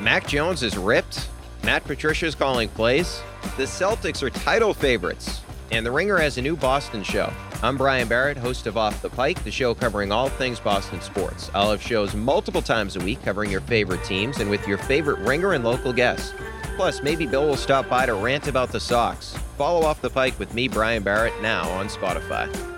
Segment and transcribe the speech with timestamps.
[0.00, 1.28] Mac Jones is ripped.
[1.64, 3.20] Matt Patricia's calling plays.
[3.56, 5.42] The Celtics are title favorites.
[5.72, 7.32] And The Ringer has a new Boston show.
[7.64, 11.50] I'm Brian Barrett, host of Off the Pike, the show covering all things Boston sports.
[11.52, 15.18] I'll have shows multiple times a week covering your favorite teams and with your favorite
[15.18, 16.32] ringer and local guests.
[16.76, 19.36] Plus, maybe Bill will stop by to rant about the Sox.
[19.58, 22.77] Follow Off the Pike with me, Brian Barrett, now on Spotify.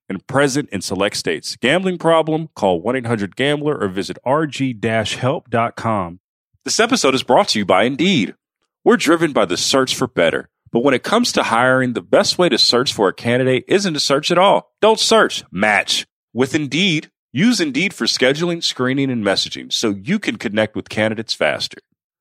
[0.11, 1.55] and present in select states.
[1.55, 2.49] Gambling problem?
[2.53, 6.19] Call 1 800 Gambler or visit rg help.com.
[6.65, 8.35] This episode is brought to you by Indeed.
[8.83, 10.49] We're driven by the search for better.
[10.71, 13.93] But when it comes to hiring, the best way to search for a candidate isn't
[13.93, 14.71] to search at all.
[14.81, 16.05] Don't search, match.
[16.33, 21.33] With Indeed, use Indeed for scheduling, screening, and messaging so you can connect with candidates
[21.33, 21.79] faster.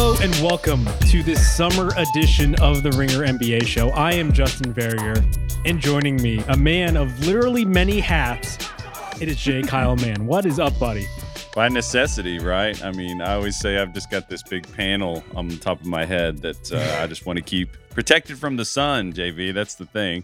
[0.00, 3.88] Hello and welcome to this summer edition of the Ringer NBA show.
[3.88, 5.16] I am Justin Verrier,
[5.64, 8.58] and joining me, a man of literally many hats,
[9.20, 10.24] it is Jay Kyle Mann.
[10.24, 11.04] What is up, buddy?
[11.52, 12.80] By necessity, right?
[12.84, 15.86] I mean, I always say I've just got this big panel on the top of
[15.88, 19.52] my head that uh, I just want to keep protected from the sun, JV.
[19.52, 20.22] That's the thing.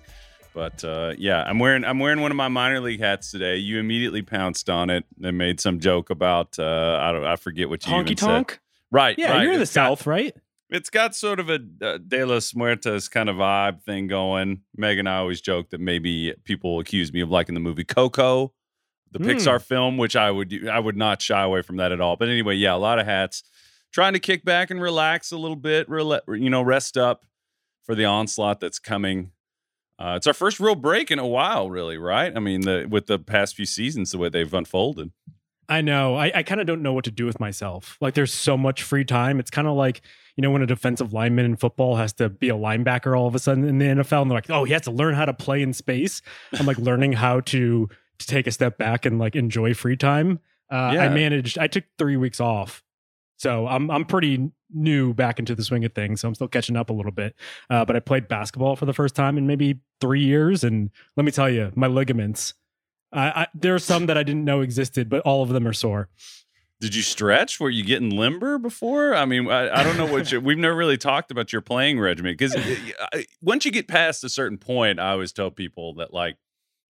[0.55, 3.57] But uh, yeah, I'm wearing I'm wearing one of my minor league hats today.
[3.57, 7.69] You immediately pounced on it and made some joke about uh, I don't I forget
[7.69, 8.51] what you Honky even tonk?
[8.53, 8.61] said.
[8.91, 9.19] Right.
[9.19, 9.43] Yeah, right.
[9.43, 10.35] you're in the It's got- South, right?
[10.71, 14.63] It's got sort of a uh, De Los Muertos kind of vibe thing going.
[14.77, 18.53] Meg and I always joke that maybe people accuse me of liking the movie Coco,
[19.13, 19.27] the Hmm.
[19.29, 22.17] Pixar film, which I would I would not shy away from that at all.
[22.17, 23.45] But anyway, yeah, a lot of hats.
[23.93, 27.25] Trying to kick back and relax a little bit, rela- you know, rest up
[27.85, 29.31] for the onslaught that's coming.
[30.01, 32.33] Uh, it's our first real break in a while, really, right?
[32.35, 35.13] I mean, the with the past few seasons, the way they've unfolded.
[35.69, 36.17] I know.
[36.17, 37.97] I, I kind of don't know what to do with myself.
[38.01, 39.41] Like, there's so much free time.
[39.41, 40.03] It's kind of like,
[40.37, 43.35] you know, when a defensive lineman in football has to be a linebacker all of
[43.35, 45.35] a sudden in the NFL, and they're like, oh, he has to learn how to
[45.35, 46.23] play in space.
[46.53, 47.89] I'm like learning how to
[48.19, 50.41] to take a step back and like enjoy free time.
[50.71, 51.59] Uh, I managed.
[51.59, 52.83] I took three weeks off,
[53.37, 56.21] so I'm I'm pretty new back into the swing of things.
[56.21, 57.35] So I'm still catching up a little bit.
[57.71, 61.25] Uh, but I played basketball for the first time in maybe three years, and let
[61.25, 62.55] me tell you, my ligaments.
[63.15, 66.09] I, there are some that I didn't know existed, but all of them are sore.
[66.81, 67.61] Did you stretch?
[67.61, 69.15] Were you getting limber before?
[69.15, 71.99] I mean, I, I don't know what you, we've never really talked about your playing
[72.01, 72.57] regimen because
[73.41, 76.37] once you get past a certain point, I always tell people that like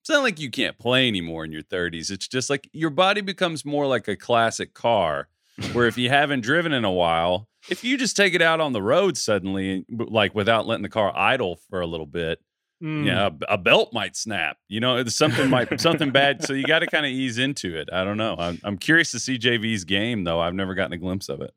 [0.01, 2.11] it's not like you can't play anymore in your 30s.
[2.11, 5.29] It's just like your body becomes more like a classic car,
[5.73, 8.73] where if you haven't driven in a while, if you just take it out on
[8.73, 12.41] the road suddenly, like without letting the car idle for a little bit,
[12.83, 13.07] Mm.
[13.07, 14.59] yeah, a, a belt might snap.
[14.69, 16.45] You know, it's something might something bad.
[16.45, 17.89] So you got to kind of ease into it.
[17.93, 18.37] I don't know.
[18.39, 20.41] I'm, I'm curious to see JV's game though.
[20.41, 21.55] I've never gotten a glimpse of it.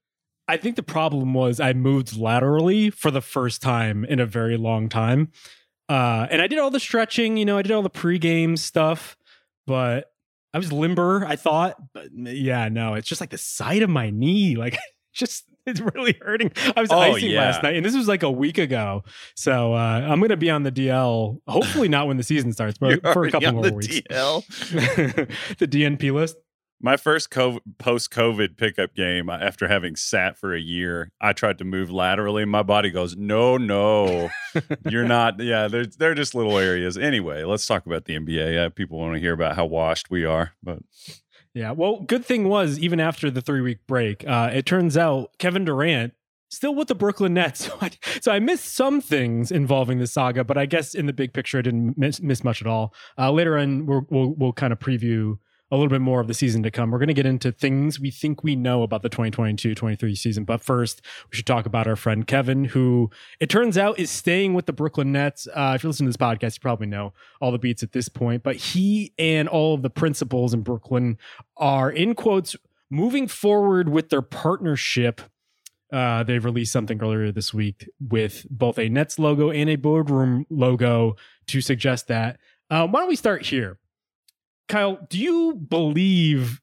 [0.47, 4.55] I think the problem was I moved laterally for the first time in a very
[4.55, 5.31] long time.
[5.89, 9.17] Uh, and I did all the stretching, you know, I did all the pregame stuff,
[9.65, 10.11] but
[10.53, 11.75] I was limber, I thought.
[11.93, 14.55] But yeah, no, it's just like the side of my knee.
[14.55, 14.77] Like,
[15.13, 16.51] just, it's really hurting.
[16.75, 17.41] I was Oh, icing yeah.
[17.41, 19.03] last night, and this was like a week ago.
[19.35, 19.77] So uh,
[20.07, 23.25] I'm going to be on the DL, hopefully not when the season starts, but for
[23.25, 23.87] a couple more the weeks.
[24.09, 24.45] DL.
[25.57, 26.37] the DNP list.
[26.79, 31.57] My first COVID, post-COVID pickup game uh, after having sat for a year, I tried
[31.57, 32.45] to move laterally.
[32.45, 34.29] My body goes, no, no,
[34.87, 35.39] you're not.
[35.39, 36.95] Yeah, they're they're just little areas.
[36.95, 38.65] Anyway, let's talk about the NBA.
[38.65, 40.77] Uh, people want to hear about how washed we are, but
[41.57, 41.71] Yeah.
[41.71, 45.65] Well, good thing was even after the three week break, uh, it turns out Kevin
[45.65, 46.13] Durant
[46.49, 47.67] still with the Brooklyn Nets.
[47.67, 51.13] So I, so I missed some things involving the saga, but I guess in the
[51.13, 52.93] big picture, I didn't miss, miss much at all.
[53.17, 55.39] Uh, later on, we'll, we'll we'll kind of preview
[55.69, 56.91] a little bit more of the season to come.
[56.91, 60.45] We're going to get into things we think we know about the 2022-23 season.
[60.45, 63.09] But first, we should talk about our friend Kevin, who
[63.39, 65.47] it turns out is staying with the Brooklyn Nets.
[65.53, 68.07] Uh, if you listen to this podcast, you probably know all the beats at this
[68.07, 68.43] point.
[68.43, 71.17] But he and all of the principals in Brooklyn
[71.57, 72.55] are, in quotes,
[72.89, 75.21] moving forward with their partnership.
[75.91, 80.45] Uh, they've released something earlier this week with both a Nets logo and a boardroom
[80.49, 81.15] logo
[81.47, 82.39] to suggest that.
[82.69, 83.79] Uh, why don't we start here?
[84.67, 86.61] Kyle, do you believe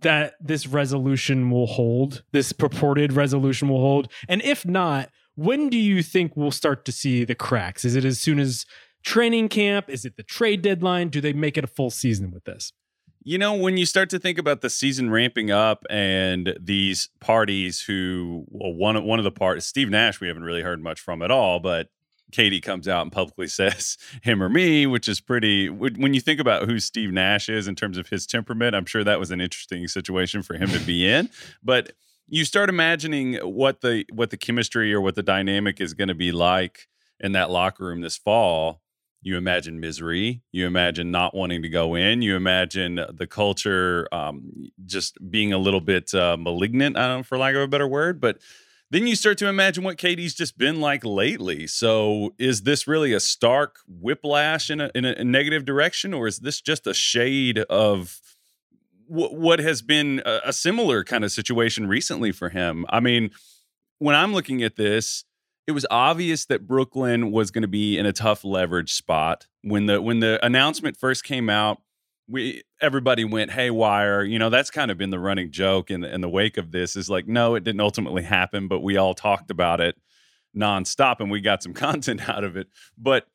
[0.00, 2.22] that this resolution will hold?
[2.32, 4.10] This purported resolution will hold?
[4.28, 7.84] And if not, when do you think we'll start to see the cracks?
[7.84, 8.66] Is it as soon as
[9.04, 9.88] training camp?
[9.88, 11.08] Is it the trade deadline?
[11.08, 12.72] Do they make it a full season with this?
[13.22, 17.82] You know, when you start to think about the season ramping up and these parties
[17.82, 21.22] who, well, one, one of the parties, Steve Nash, we haven't really heard much from
[21.22, 21.88] at all, but
[22.32, 25.68] KD comes out and publicly says him or me, which is pretty.
[25.68, 29.04] When you think about who Steve Nash is in terms of his temperament, I'm sure
[29.04, 31.30] that was an interesting situation for him to be in.
[31.62, 31.92] But
[32.28, 36.14] you start imagining what the what the chemistry or what the dynamic is going to
[36.14, 36.88] be like
[37.20, 38.80] in that locker room this fall
[39.22, 44.70] you imagine misery you imagine not wanting to go in you imagine the culture um,
[44.86, 47.88] just being a little bit uh, malignant i don't know for lack of a better
[47.88, 48.38] word but
[48.90, 51.66] then you start to imagine what KD's just been like lately.
[51.66, 56.38] So, is this really a stark whiplash in a, in a negative direction, or is
[56.38, 58.20] this just a shade of
[59.08, 62.86] w- what has been a, a similar kind of situation recently for him?
[62.88, 63.30] I mean,
[63.98, 65.24] when I'm looking at this,
[65.66, 69.84] it was obvious that Brooklyn was going to be in a tough leverage spot when
[69.84, 71.82] the when the announcement first came out.
[72.28, 74.22] We everybody went haywire.
[74.22, 76.72] You know that's kind of been the running joke in the, in the wake of
[76.72, 76.96] this.
[76.96, 79.96] Is like no, it didn't ultimately happen, but we all talked about it
[80.56, 82.68] nonstop, and we got some content out of it.
[82.96, 83.26] But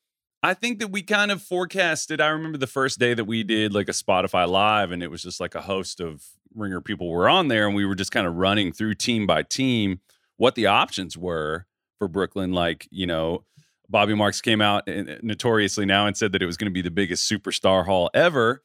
[0.42, 2.19] I think that we kind of forecasted.
[2.19, 5.24] I remember the first day that we did like a Spotify live, and it was
[5.24, 6.24] just like a host of
[6.54, 9.44] ringer people were on there, and we were just kind of running through team by
[9.44, 10.01] team
[10.38, 11.66] what the options were
[11.98, 12.51] for Brooklyn.
[12.51, 13.45] Like, you know,
[13.90, 16.74] Bobby Marks came out eh, eh, notoriously now and said that it was going to
[16.74, 18.63] be the biggest superstar haul ever.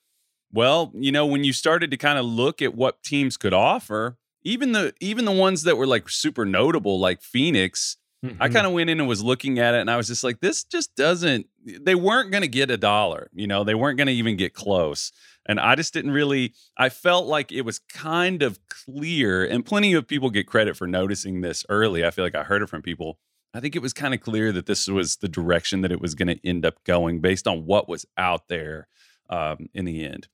[0.53, 4.17] Well, you know, when you started to kind of look at what teams could offer,
[4.43, 8.41] even the even the ones that were like super notable, like Phoenix, mm-hmm.
[8.43, 10.41] I kind of went in and was looking at it, and I was just like,
[10.41, 11.47] this just doesn't.
[11.65, 14.55] They weren't going to get a dollar, you know, they weren't going to even get
[14.55, 15.13] close.
[15.45, 19.95] And I just didn't really, I felt like it was kind of clear, and plenty
[19.95, 22.05] of people get credit for noticing this early.
[22.05, 23.19] I feel like I heard it from people.
[23.55, 26.15] I think it was kind of clear that this was the direction that it was
[26.15, 28.89] going to end up going based on what was out there
[29.31, 30.29] um, in the end.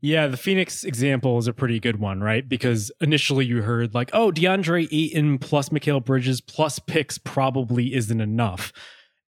[0.00, 2.48] Yeah, the Phoenix example is a pretty good one, right?
[2.48, 8.20] Because initially you heard like, oh, DeAndre Ayton plus Mikal Bridges plus picks probably isn't
[8.20, 8.72] enough.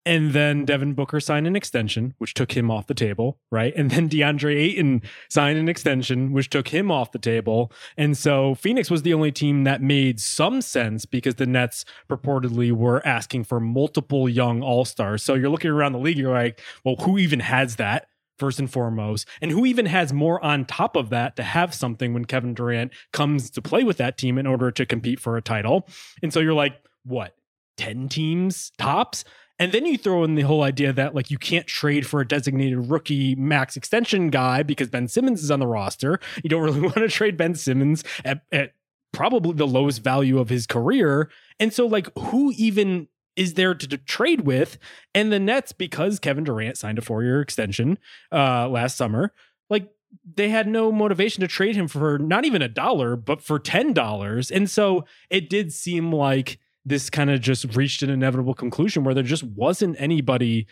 [0.06, 3.72] And then Devin Booker signed an extension, which took him off the table, right?
[3.74, 7.72] And then DeAndre Ayton signed an extension, which took him off the table.
[7.96, 12.70] And so Phoenix was the only team that made some sense because the Nets purportedly
[12.70, 15.22] were asking for multiple young all stars.
[15.22, 18.08] So you're looking around the league, you're like, well, who even has that?
[18.38, 22.12] First and foremost, and who even has more on top of that to have something
[22.12, 25.42] when Kevin Durant comes to play with that team in order to compete for a
[25.42, 25.86] title.
[26.20, 27.36] And so you're like, what,
[27.76, 29.24] 10 teams tops?
[29.58, 32.26] And then you throw in the whole idea that like you can't trade for a
[32.26, 36.18] designated rookie max extension guy because Ben Simmons is on the roster.
[36.42, 38.72] You don't really want to trade Ben Simmons at, at
[39.12, 41.30] probably the lowest value of his career.
[41.60, 44.78] And so like who even is there to, trade with?
[45.14, 47.98] And the Nets, because Kevin Durant signed a four-year extension
[48.32, 49.32] uh last summer,
[49.70, 49.88] like
[50.36, 53.92] they had no motivation to trade him for not even a dollar, but for ten
[53.92, 54.50] dollars.
[54.50, 59.14] And so it did seem like this kind of just reached an inevitable conclusion where
[59.14, 60.66] there just wasn't anybody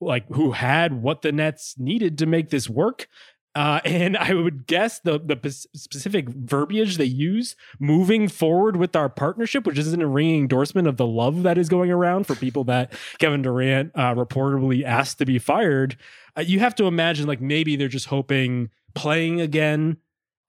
[0.00, 3.08] like who had what the Nets needed to make this work.
[3.56, 9.08] Uh, and I would guess the the specific verbiage they use moving forward with our
[9.08, 12.64] partnership, which isn't a ringing endorsement of the love that is going around for people
[12.64, 15.96] that Kevin Durant uh, reportedly asked to be fired.
[16.36, 19.96] Uh, you have to imagine like maybe they're just hoping playing again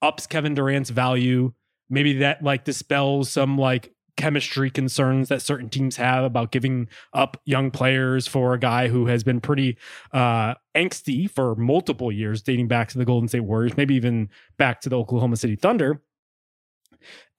[0.02, 1.54] ups Kevin Durant's value.
[1.90, 7.40] Maybe that like dispels some like chemistry concerns that certain teams have about giving up
[7.46, 9.78] young players for a guy who has been pretty
[10.12, 14.82] uh, angsty for multiple years, dating back to the Golden State Warriors, maybe even back
[14.82, 16.02] to the Oklahoma City Thunder.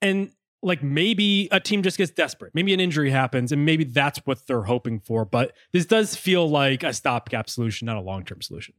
[0.00, 0.30] And
[0.62, 2.54] like maybe a team just gets desperate.
[2.54, 5.24] Maybe an injury happens, and maybe that's what they're hoping for.
[5.24, 8.74] But this does feel like a stopgap solution, not a long term solution.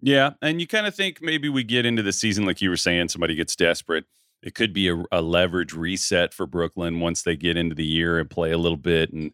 [0.00, 0.32] Yeah.
[0.42, 3.08] And you kind of think maybe we get into the season, like you were saying,
[3.08, 4.04] somebody gets desperate
[4.44, 8.18] it could be a, a leverage reset for Brooklyn once they get into the year
[8.18, 9.32] and play a little bit and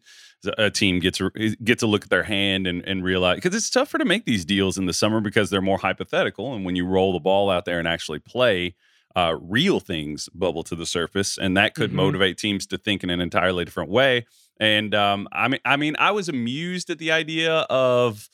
[0.57, 1.21] a team gets
[1.63, 4.43] gets a look at their hand and, and realize because it's tougher to make these
[4.43, 7.65] deals in the summer because they're more hypothetical and when you roll the ball out
[7.65, 8.73] there and actually play
[9.15, 11.97] uh, real things bubble to the surface and that could mm-hmm.
[11.97, 14.25] motivate teams to think in an entirely different way
[14.59, 18.27] and um, I mean I mean I was amused at the idea of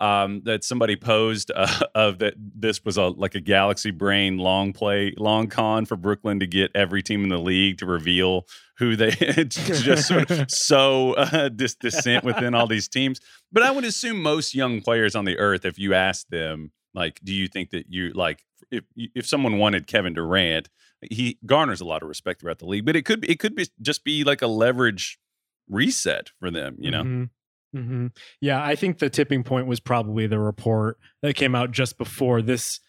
[0.00, 4.72] um, that somebody posed uh, of that this was a like a galaxy brain long
[4.72, 8.46] play long con for Brooklyn to get every team in the league to reveal
[8.78, 9.10] who they
[9.48, 13.20] just sort of so uh, dis- dissent within all these teams.
[13.52, 17.20] But I would assume most young players on the earth, if you ask them, like,
[17.22, 20.68] do you think that you like if if someone wanted Kevin Durant,
[21.02, 23.66] he garners a lot of respect throughout the league, but it could it could be
[23.82, 25.18] just be like a leverage
[25.68, 27.02] reset for them, you know.
[27.02, 27.24] Mm-hmm.
[27.74, 28.08] Mm-hmm.
[28.40, 32.42] Yeah, I think the tipping point was probably the report that came out just before
[32.42, 32.80] this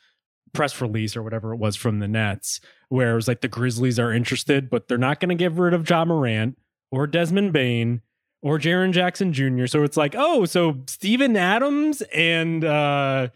[0.53, 2.59] press release or whatever it was from the Nets,
[2.89, 5.73] where it was like the Grizzlies are interested, but they're not going to get rid
[5.73, 6.57] of Ja Morant
[6.91, 8.01] or Desmond Bane
[8.41, 9.67] or Jaren Jackson Jr.
[9.67, 13.29] So it's like, oh, so Steven Adams and uh,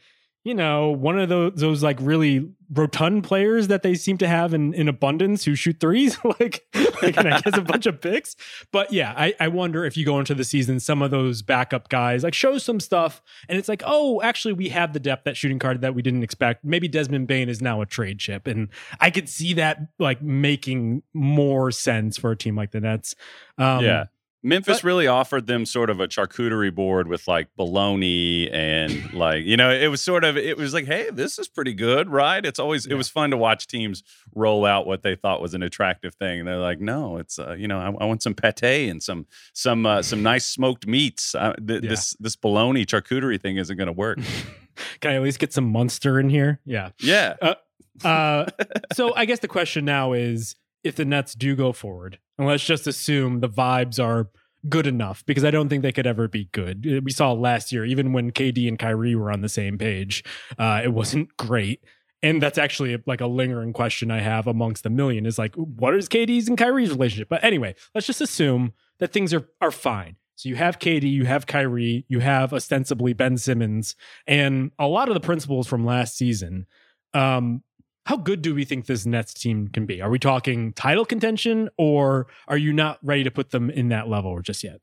[0.46, 4.54] you know, one of those those like really rotund players that they seem to have
[4.54, 6.64] in, in abundance who shoot threes, like,
[7.02, 8.36] like and I guess a bunch of picks.
[8.72, 11.90] But yeah, I, I wonder if you go into the season, some of those backup
[11.90, 15.36] guys like show some stuff, and it's like, oh, actually, we have the depth that
[15.36, 16.64] shooting card that we didn't expect.
[16.64, 21.02] Maybe Desmond Bane is now a trade chip, and I could see that like making
[21.12, 23.16] more sense for a team like the Nets.
[23.58, 24.06] Um, yeah.
[24.46, 29.44] Memphis but, really offered them sort of a charcuterie board with like bologna and like
[29.44, 32.46] you know it was sort of it was like hey this is pretty good right?
[32.46, 32.94] It's always yeah.
[32.94, 36.40] it was fun to watch teams roll out what they thought was an attractive thing
[36.40, 39.26] and they're like no it's uh, you know I, I, want some pate and some
[39.54, 41.36] some uh, some nice smoked meats.
[41.36, 41.90] Uh, th- yeah.
[41.90, 44.20] this this bologna charcuterie thing isn't going to work.
[45.00, 46.60] Can I at least get some Munster in here?
[46.66, 46.90] Yeah.
[47.00, 47.36] Yeah.
[47.42, 47.56] Uh,
[48.04, 48.46] uh,
[48.94, 52.64] so I guess the question now is if the Nets do go forward, and let's
[52.64, 54.30] just assume the vibes are
[54.70, 56.86] good enough because I don't think they could ever be good.
[56.88, 60.24] Uh, we saw last year, even when KD and Kyrie were on the same page,
[60.58, 61.84] uh, it wasn't great.
[62.24, 65.96] And that's actually like a lingering question I have amongst a million is like, what
[65.96, 67.30] is KD's and Kyrie's relationship?
[67.30, 70.16] But anyway, let's just assume that things are are fine.
[70.36, 73.96] So you have KD, you have Kyrie, you have ostensibly Ben Simmons,
[74.28, 76.66] and a lot of the principles from last season.
[77.14, 77.64] Um,
[78.06, 80.02] how good do we think this Nets team can be?
[80.02, 84.08] Are we talking title contention or are you not ready to put them in that
[84.08, 84.80] level just yet?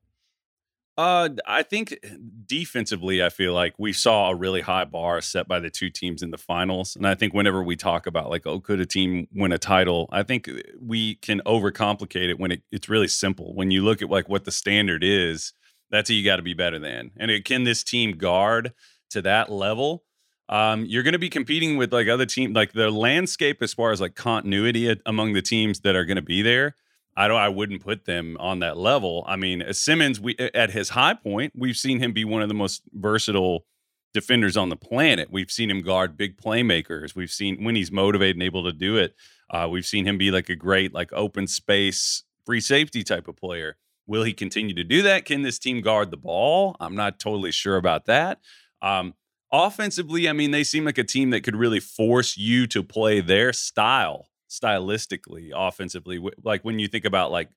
[0.99, 1.99] Uh, I think
[2.45, 6.23] defensively, I feel like we saw a really high bar set by the two teams
[6.23, 9.27] in the finals, and I think whenever we talk about like, oh, could a team
[9.33, 10.07] win a title?
[10.13, 13.55] I think we can overcomplicate it when it, it's really simple.
[13.55, 15.55] When you look at like what the standard is,
[15.91, 17.13] that's who you got to be better than.
[17.17, 18.75] And can this team guard
[19.11, 20.05] to that level?
[20.53, 23.91] Um, you're going to be competing with like other teams, like the landscape as far
[23.91, 26.77] as like continuity among the teams that are going to be there.
[27.17, 27.41] I don't.
[27.41, 29.25] I wouldn't put them on that level.
[29.27, 32.55] I mean, Simmons, we at his high point, we've seen him be one of the
[32.55, 33.65] most versatile
[34.13, 35.29] defenders on the planet.
[35.31, 37.15] We've seen him guard big playmakers.
[37.15, 39.15] We've seen when he's motivated and able to do it.
[39.49, 43.37] Uh, we've seen him be like a great like open space free safety type of
[43.37, 43.79] player.
[44.07, 45.25] Will he continue to do that?
[45.25, 46.77] Can this team guard the ball?
[46.79, 48.41] I'm not totally sure about that.
[48.83, 49.15] Um,
[49.53, 53.21] Offensively, I mean, they seem like a team that could really force you to play
[53.21, 56.21] their style stylistically, offensively.
[56.43, 57.51] Like when you think about like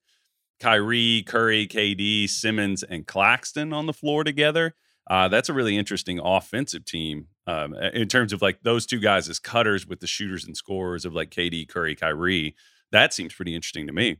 [0.60, 4.76] Kyrie, Curry, KD, Simmons, and Claxton on the floor together,
[5.10, 9.30] uh, that's a really interesting offensive team um, in terms of like those two guys
[9.30, 12.56] as cutters with the shooters and scorers of like KD, Curry, Kyrie.
[12.92, 14.18] That seems pretty interesting to me.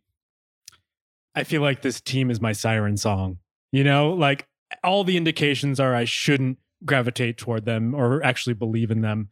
[1.34, 3.40] I feel like this team is my siren song.
[3.72, 4.48] You know, like
[4.84, 9.30] all the indications are I shouldn't gravitate toward them or actually believe in them.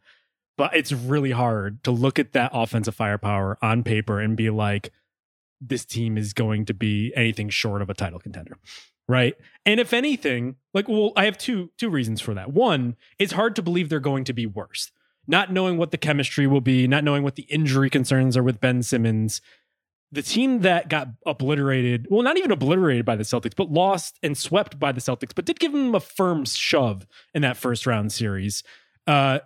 [0.56, 4.92] But it's really hard to look at that offensive firepower on paper and be like,
[5.60, 8.56] this team is going to be anything short of a title contender.
[9.08, 9.34] Right.
[9.66, 12.52] And if anything, like, well, I have two two reasons for that.
[12.52, 14.90] One, it's hard to believe they're going to be worse.
[15.26, 18.60] Not knowing what the chemistry will be, not knowing what the injury concerns are with
[18.60, 19.40] Ben Simmons,
[20.14, 24.38] the team that got obliterated, well, not even obliterated by the Celtics, but lost and
[24.38, 28.12] swept by the Celtics, but did give them a firm shove in that first round
[28.12, 28.62] series.
[29.06, 29.40] Uh,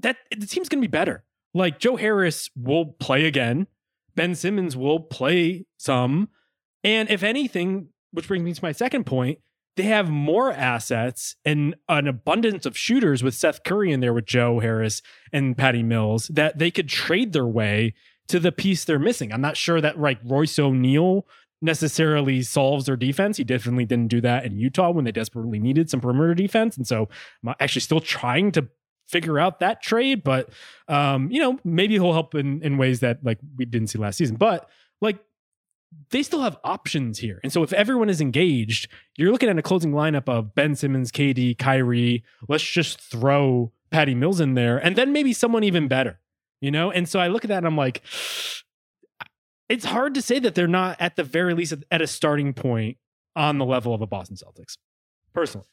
[0.00, 1.24] that the team's going to be better.
[1.54, 3.66] Like Joe Harris will play again.
[4.14, 6.28] Ben Simmons will play some.
[6.84, 9.38] And if anything, which brings me to my second point,
[9.76, 14.26] they have more assets and an abundance of shooters with Seth Curry in there with
[14.26, 15.00] Joe Harris
[15.32, 17.94] and Patty Mills that they could trade their way
[18.30, 19.32] to the piece they're missing.
[19.32, 21.26] I'm not sure that like Royce O'Neale
[21.62, 23.36] necessarily solves their defense.
[23.36, 26.76] He definitely didn't do that in Utah when they desperately needed some perimeter defense.
[26.76, 27.08] And so
[27.44, 28.68] I'm actually still trying to
[29.08, 30.50] figure out that trade, but
[30.88, 34.16] um, you know, maybe he'll help in in ways that like we didn't see last
[34.16, 34.36] season.
[34.36, 34.70] But
[35.00, 35.18] like
[36.10, 37.40] they still have options here.
[37.42, 41.10] And so if everyone is engaged, you're looking at a closing lineup of Ben Simmons,
[41.10, 42.22] KD, Kyrie.
[42.48, 46.20] Let's just throw Patty Mills in there and then maybe someone even better,
[46.60, 46.90] you know?
[46.90, 48.02] And so I look at that and I'm like,
[49.68, 52.96] it's hard to say that they're not at the very least at a starting point
[53.36, 54.76] on the level of a Boston Celtics,
[55.32, 55.66] personally.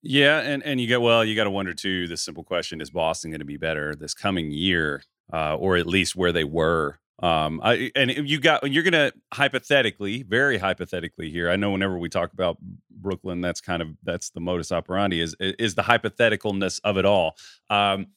[0.00, 2.06] Yeah, and and you get well, you got to wonder too.
[2.06, 5.88] The simple question is: Boston going to be better this coming year, uh, or at
[5.88, 11.50] least where they were um, I and you got you're gonna hypothetically, very hypothetically here.
[11.50, 12.58] I know whenever we talk about
[12.90, 17.34] Brooklyn, that's kind of that's the modus operandi is is the hypotheticalness of it all.
[17.70, 18.08] Um,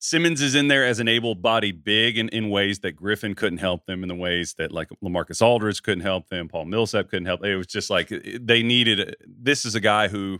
[0.00, 3.86] Simmons is in there as an able-bodied big in, in ways that Griffin couldn't help
[3.86, 7.44] them, in the ways that like LaMarcus Aldridge couldn't help them, Paul Millsap couldn't help.
[7.44, 9.00] It was just like they needed.
[9.00, 10.38] Uh, this is a guy who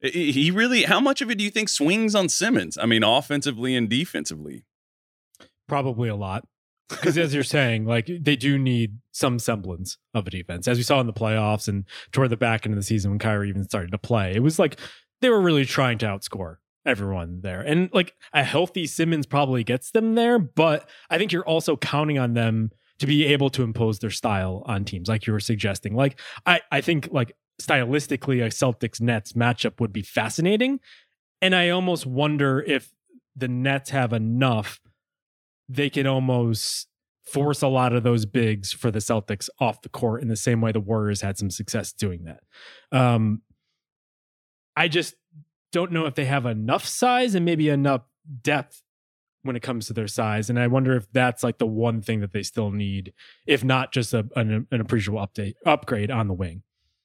[0.00, 0.82] he really.
[0.82, 2.76] How much of it do you think swings on Simmons?
[2.76, 4.64] I mean, offensively and defensively.
[5.68, 6.44] Probably a lot
[6.88, 10.82] because as you're saying, like they do need some semblance of a defense, as we
[10.82, 13.64] saw in the playoffs and toward the back end of the season when Kyrie even
[13.64, 14.34] started to play.
[14.34, 14.78] It was like
[15.20, 16.56] they were really trying to outscore
[16.86, 21.46] everyone there, and like a healthy Simmons probably gets them there, but I think you're
[21.46, 25.32] also counting on them to be able to impose their style on teams, like you
[25.32, 25.94] were suggesting.
[25.94, 30.80] Like I, I think like stylistically, a Celtics Nets matchup would be fascinating,
[31.42, 32.92] and I almost wonder if
[33.34, 34.80] the Nets have enough
[35.68, 36.88] they can almost
[37.24, 40.60] force a lot of those bigs for the Celtics off the court in the same
[40.60, 42.40] way the Warriors had some success doing that.
[42.96, 43.42] Um,
[44.76, 45.14] I just
[45.76, 48.00] don't know if they have enough size and maybe enough
[48.40, 48.82] depth
[49.42, 50.48] when it comes to their size.
[50.48, 53.12] And I wonder if that's like the one thing that they still need,
[53.46, 56.62] if not just a, an, an appreciable update upgrade on the wing.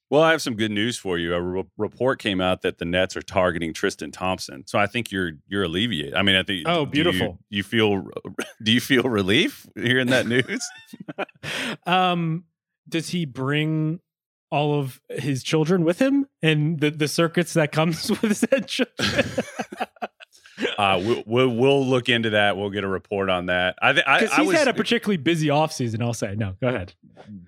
[0.10, 1.34] Well, I have some good news for you.
[1.34, 5.12] A re- report came out that the Nets are targeting Tristan Thompson, so I think
[5.12, 6.16] you're you're alleviated.
[6.16, 6.68] I mean, I think.
[6.68, 7.40] Oh, beautiful.
[7.50, 8.04] You, you, feel?
[8.64, 10.66] Do you feel relief hearing that news?
[11.86, 12.46] um,
[12.90, 14.02] does he bring
[14.52, 19.26] all of his children with him and the the circuits that comes with said children?
[20.78, 22.58] uh, we'll, we'll, we'll look into that.
[22.58, 23.76] We'll get a report on that.
[23.82, 26.02] I think he's I was, had a particularly busy offseason.
[26.02, 26.56] I'll say no.
[26.62, 26.94] Go ahead.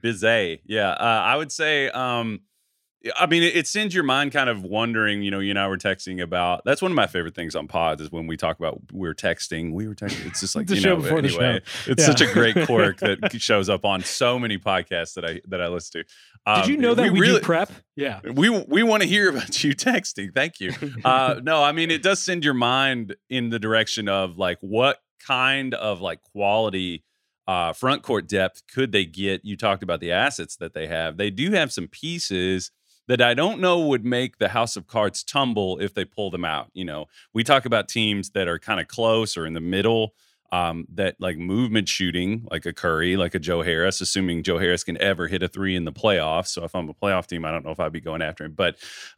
[0.02, 0.92] Busy, yeah.
[0.92, 1.90] Uh, I would say.
[1.90, 2.42] Um,
[3.18, 5.24] I mean, it, it, sends your mind kind of wondering.
[5.24, 6.62] You know, you and I were texting about.
[6.64, 9.74] That's one of my favorite things on pods is when we talk about we're texting.
[9.74, 10.26] We were texting.
[10.28, 11.18] It's just like the you show know.
[11.18, 12.06] Anyway, it's yeah.
[12.06, 15.68] such a great quirk that shows up on so many podcasts that I that I
[15.68, 16.08] listen to.
[16.46, 17.72] Um, Did you know that we, we really, do prep?
[17.96, 20.34] Yeah, we we want to hear about you texting.
[20.34, 20.72] Thank you.
[21.04, 25.00] Uh, no, I mean it does send your mind in the direction of like what
[25.26, 27.04] kind of like quality
[27.48, 29.44] uh, front court depth could they get?
[29.44, 31.18] You talked about the assets that they have.
[31.18, 32.72] They do have some pieces
[33.08, 36.46] that I don't know would make the house of cards tumble if they pull them
[36.46, 36.70] out.
[36.74, 40.14] You know, we talk about teams that are kind of close or in the middle.
[40.52, 44.84] Um, that like movement shooting, like a Curry, like a Joe Harris, assuming Joe Harris
[44.84, 46.50] can ever hit a three in the playoffs.
[46.50, 48.52] So if I'm a playoff team, I don't know if I'd be going after him.
[48.52, 48.76] But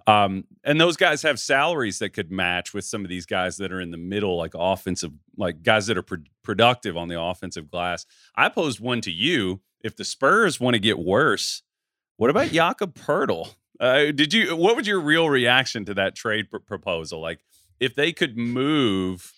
[0.08, 3.74] um, and those guys have salaries that could match with some of these guys that
[3.74, 7.70] are in the middle, like offensive, like guys that are pro- productive on the offensive
[7.70, 8.06] glass.
[8.38, 9.60] I posed one to you.
[9.82, 11.64] If the Spurs want to get worse,
[12.16, 13.56] what about Jakob Poeltl?
[13.80, 14.56] Uh, did you?
[14.56, 17.20] What was your real reaction to that trade pr- proposal?
[17.22, 17.40] Like,
[17.80, 19.34] if they could move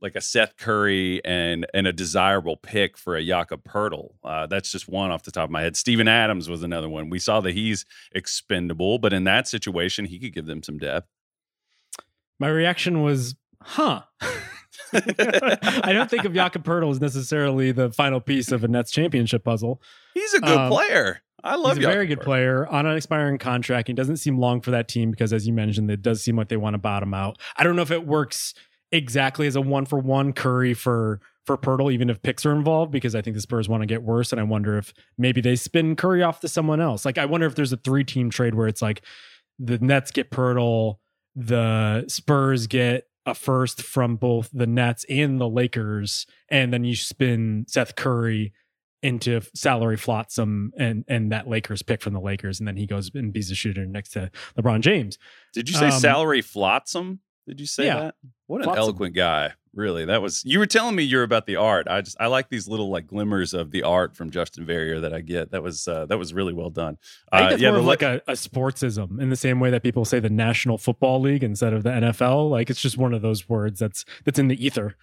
[0.00, 4.70] like a Seth Curry and and a desirable pick for a Jakob Poeltl, uh, that's
[4.70, 5.76] just one off the top of my head.
[5.76, 7.08] Steven Adams was another one.
[7.08, 11.08] We saw that he's expendable, but in that situation, he could give them some depth.
[12.38, 14.02] My reaction was, "Huh."
[15.84, 19.44] I don't think of Jakob Poeltl as necessarily the final piece of a Nets championship
[19.44, 19.80] puzzle.
[20.14, 21.22] He's a good um, player.
[21.44, 21.76] I love.
[21.76, 23.88] He's a very good player on an expiring contract.
[23.88, 26.48] He doesn't seem long for that team because, as you mentioned, it does seem like
[26.48, 27.38] they want to bottom out.
[27.56, 28.54] I don't know if it works
[28.92, 32.92] exactly as a one for one Curry for for Poeltl, even if picks are involved,
[32.92, 35.56] because I think the Spurs want to get worse, and I wonder if maybe they
[35.56, 37.04] spin Curry off to someone else.
[37.04, 39.02] Like I wonder if there's a three team trade where it's like
[39.58, 40.98] the Nets get Poeltl,
[41.34, 46.96] the Spurs get a first from both the Nets and the Lakers, and then you
[46.96, 48.52] spin Seth Curry
[49.02, 53.10] into salary flotsam and and that Lakers pick from the Lakers, and then he goes
[53.14, 55.18] and beats a shooter next to LeBron James.
[55.52, 57.20] Did you say um, salary flotsam?
[57.46, 58.14] Did you say yeah, that?
[58.46, 58.82] What an flotsam.
[58.82, 59.52] eloquent guy.
[59.74, 61.88] Really, that was you were telling me you're about the art.
[61.88, 65.14] I just I like these little like glimmers of the art from Justin Verrier that
[65.14, 65.50] I get.
[65.50, 66.98] That was uh, that was really well done.
[67.30, 69.70] I think uh, that's yeah, more of like a, a sportsism in the same way
[69.70, 72.50] that people say the National Football League instead of the NFL.
[72.50, 74.94] Like it's just one of those words that's that's in the ether.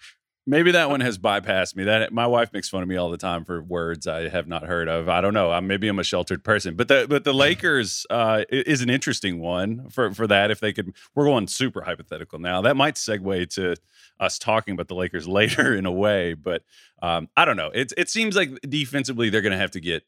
[0.46, 1.84] Maybe that one has bypassed me.
[1.84, 4.64] That my wife makes fun of me all the time for words I have not
[4.64, 5.08] heard of.
[5.08, 5.52] I don't know.
[5.52, 9.40] I'm, maybe I'm a sheltered person, but the but the Lakers uh, is an interesting
[9.40, 10.50] one for for that.
[10.52, 12.62] If they could, we're going super hypothetical now.
[12.62, 13.76] That might segue to
[14.20, 16.64] us talking about the Lakers later in a way, but
[17.02, 17.72] um, I don't know.
[17.74, 20.04] It it seems like defensively they're going to have to get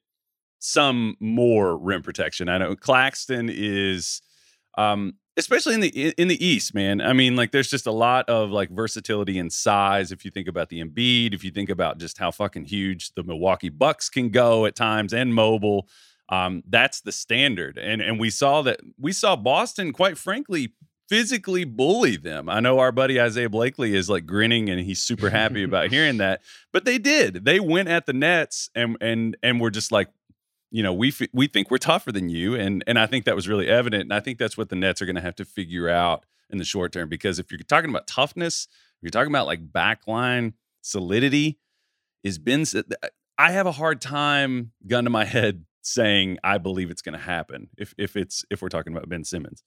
[0.60, 2.47] some more rim protection.
[2.47, 4.21] I know Claxton is
[4.78, 7.02] um, especially in the in the East, man.
[7.02, 10.12] I mean, like there's just a lot of like versatility and size.
[10.12, 13.24] If you think about the Embiid, if you think about just how fucking huge the
[13.24, 15.88] Milwaukee Bucks can go at times and mobile,
[16.30, 17.78] um, that's the standard.
[17.78, 20.74] And and we saw that we saw Boston, quite frankly,
[21.12, 22.47] physically bully them.
[22.47, 26.17] I know our buddy Isaiah Blakely is like grinning and he's super happy about hearing
[26.19, 27.43] that, but they did.
[27.43, 30.08] They went at the Nets and and and were just like
[30.71, 33.36] you know, we f- we think we're tougher than you, and and I think that
[33.36, 35.43] was really evident, and I think that's what the Nets are going to have to
[35.43, 39.34] figure out in the short term because if you're talking about toughness, if you're talking
[39.34, 41.60] about like backline solidity,
[42.24, 42.63] is Ben?
[43.38, 47.26] I have a hard time, gun to my head, saying I believe it's going to
[47.26, 49.65] happen if if it's if we're talking about Ben Simmons,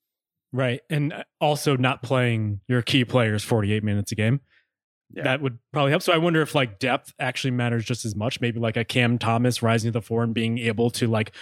[0.55, 0.81] right?
[0.89, 4.41] And uh, also not playing your key players 48 minutes a game
[5.15, 5.25] yeah.
[5.25, 6.03] that would probably help.
[6.03, 8.41] So I wonder if like depth actually matters just as much.
[8.41, 11.33] Maybe like a Cam Thomas rising to the floor and being able to like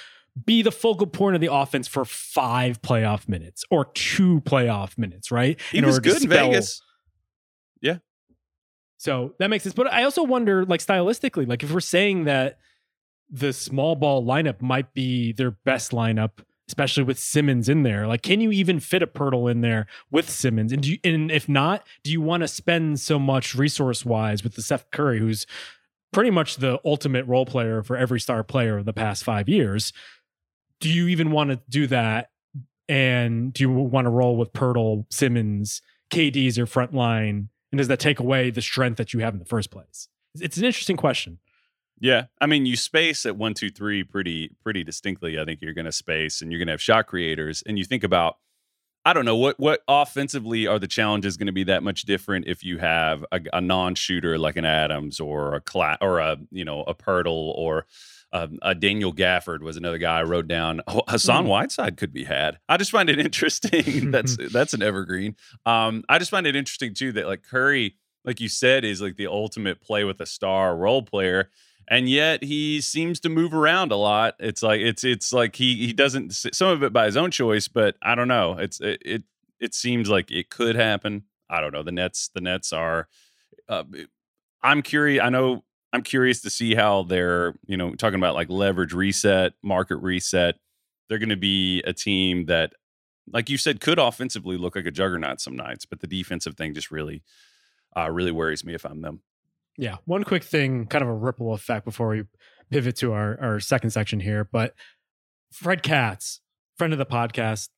[0.45, 5.31] be the focal point of the offense for five playoff minutes or two playoff minutes,
[5.31, 5.61] right?
[5.71, 6.81] He in was good in Vegas.
[7.81, 7.99] Yeah.
[8.99, 9.75] So that makes sense.
[9.75, 12.59] But I also wonder, like stylistically, like if we're saying that
[13.31, 18.07] the small ball lineup might be their best lineup especially with Simmons in there.
[18.07, 20.73] Like, can you even fit a Poeltl in there with Simmons?
[20.73, 24.43] And do you, and if not, do you want to spend so much resource wise
[24.43, 25.47] with the Seth Curry, who's
[26.15, 29.93] pretty much the ultimate role player for every star player of the past five years?
[30.81, 32.31] Do you even want to do that?
[32.89, 37.51] And do you want to roll with Poeltl, Simmons, KD's your front line?
[37.71, 40.09] And does that take away the strength that you have in the first place?
[40.41, 41.39] It's an interesting question.
[42.03, 45.39] Yeah, I mean, you space at one, two, three pretty pretty distinctly.
[45.39, 47.63] I think you're going to space, and you're going to have shot creators.
[47.65, 48.39] And you think about,
[49.05, 52.49] I don't know what what offensively are the challenges going to be that much different
[52.49, 56.65] if you have a, a non-shooter like an Adams or a Cla- or a you
[56.65, 57.87] know a Poeltl or
[58.33, 60.81] um, a Daniel Gafford was another guy I wrote down.
[60.89, 61.51] Oh, Hassan mm.
[61.51, 62.59] Whiteside could be had.
[62.69, 64.11] I just find it interesting.
[64.11, 65.37] that's that's an evergreen.
[65.67, 69.17] Um, I just find it interesting too that like Curry, like you said, is like
[69.17, 71.49] the ultimate play with a star role player
[71.89, 74.35] and yet he seems to move around a lot.
[74.39, 77.69] It's like it's it's like he he doesn't some of it by his own choice,
[77.69, 78.57] but I don't know.
[78.59, 79.23] It's it it,
[79.61, 81.25] it seems like it could happen.
[81.49, 81.83] I don't know.
[81.83, 83.09] The Nets the Nets are.
[83.69, 83.85] Uh,
[84.63, 85.23] I'm curious.
[85.23, 89.55] I know I'm curious to see how they're you know talking about like leverage reset,
[89.63, 90.57] market reset.
[91.09, 92.73] They're going to be a team that,
[93.31, 96.73] like you said, could offensively look like a juggernaut some nights, but the defensive thing
[96.73, 97.23] just really,
[97.95, 99.21] uh, really worries me if I'm them.
[99.77, 99.97] Yeah.
[100.05, 102.25] One quick thing, kind of a ripple effect before we
[102.71, 104.45] pivot to our, our second section here.
[104.51, 104.75] But
[105.53, 106.41] Fred Katz,
[106.77, 107.69] friend of the podcast,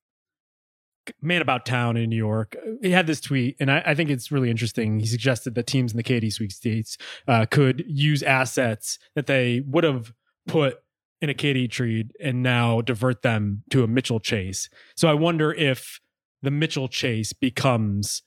[1.20, 4.32] man about town in New York, he had this tweet, and I, I think it's
[4.32, 5.00] really interesting.
[5.00, 6.96] He suggested that teams in the KD sweepstakes
[7.28, 10.12] uh, could use assets that they would have
[10.46, 10.78] put
[11.20, 14.68] in a KD trade and now divert them to a Mitchell Chase.
[14.96, 16.00] So I wonder if
[16.42, 18.22] the Mitchell Chase becomes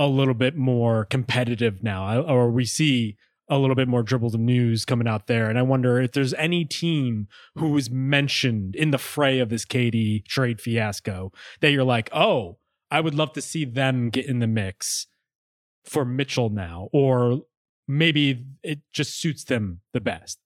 [0.00, 3.18] a little bit more competitive now, or we see
[3.50, 5.50] a little bit more dribbles of news coming out there.
[5.50, 9.66] And I wonder if there's any team who was mentioned in the fray of this
[9.66, 12.56] KD trade fiasco that you're like, oh,
[12.90, 15.06] I would love to see them get in the mix
[15.84, 17.42] for Mitchell now, or
[17.86, 20.38] maybe it just suits them the best.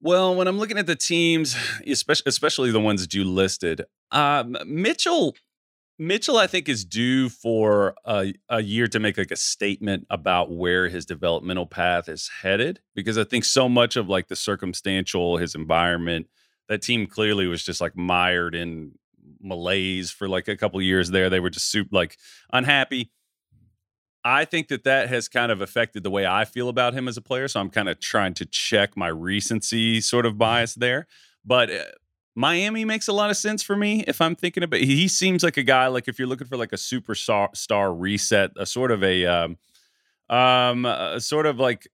[0.00, 1.54] Well, when I'm looking at the teams,
[1.86, 5.34] especially especially the ones that you listed, um, Mitchell
[5.98, 10.50] Mitchell, I think, is due for a, a year to make like a statement about
[10.50, 12.80] where his developmental path is headed.
[12.94, 16.26] Because I think so much of like the circumstantial, his environment,
[16.68, 18.92] that team clearly was just like mired in
[19.40, 21.30] malaise for like a couple years there.
[21.30, 22.18] They were just super like
[22.52, 23.12] unhappy.
[24.24, 27.18] I think that that has kind of affected the way I feel about him as
[27.18, 27.46] a player.
[27.46, 31.06] So I'm kind of trying to check my recency sort of bias there.
[31.44, 31.84] But uh,
[32.34, 34.80] Miami makes a lot of sense for me if I'm thinking about.
[34.80, 38.50] He seems like a guy like if you're looking for like a superstar star reset,
[38.56, 39.58] a sort of a um,
[40.28, 41.88] um, a sort of like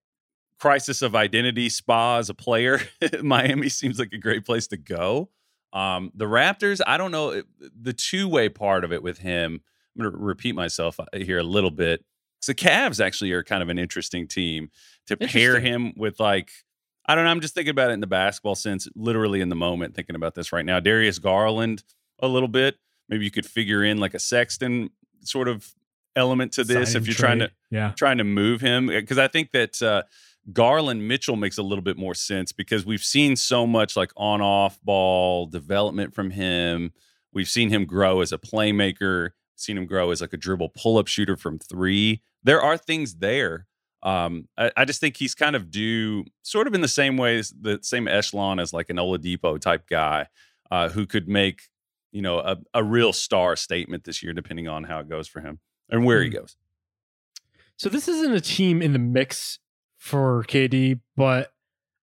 [0.59, 2.81] crisis of identity spa as a player.
[3.23, 5.31] Miami seems like a great place to go.
[5.73, 7.43] Um, the Raptors, I don't know
[7.81, 9.61] the two way part of it with him.
[9.97, 12.05] I'm going to repeat myself uh, here a little bit.
[12.41, 14.71] So Cavs actually are kind of an interesting team
[15.07, 16.51] to pair him with like
[17.11, 17.31] I don't know.
[17.33, 20.37] I'm just thinking about it in the basketball sense, literally in the moment, thinking about
[20.37, 20.79] this right now.
[20.79, 21.83] Darius Garland,
[22.21, 22.77] a little bit.
[23.09, 24.91] Maybe you could figure in like a Sexton
[25.25, 25.75] sort of
[26.15, 27.27] element to this Sign if you're trade.
[27.27, 27.93] trying to yeah.
[27.97, 30.05] trying to move him because I think that uh,
[30.53, 34.41] Garland Mitchell makes a little bit more sense because we've seen so much like on
[34.41, 36.93] off ball development from him.
[37.33, 40.97] We've seen him grow as a playmaker, seen him grow as like a dribble pull
[40.97, 42.23] up shooter from three.
[42.45, 43.67] There are things there.
[44.03, 47.53] Um, I, I just think he's kind of due sort of in the same ways,
[47.61, 50.27] the same echelon as like an Oladipo type guy
[50.71, 51.63] uh, who could make,
[52.13, 55.41] you know, a, a real star statement this year, depending on how it goes for
[55.41, 55.61] him
[55.91, 56.37] and where he Hmm.
[56.37, 56.57] goes.
[57.77, 59.59] So this isn't a team in the mix
[59.99, 61.53] for KD, but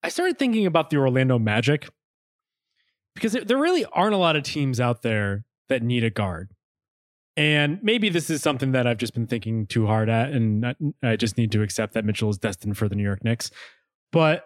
[0.04, 1.88] I started thinking about the Orlando Magic
[3.16, 6.52] because there- there really aren't a lot of teams out there that need a guard.
[7.38, 10.76] And maybe this is something that I've just been thinking too hard at, and I-
[11.04, 13.52] I just need to accept that Mitchell is destined for the New York Knicks.
[14.12, 14.44] But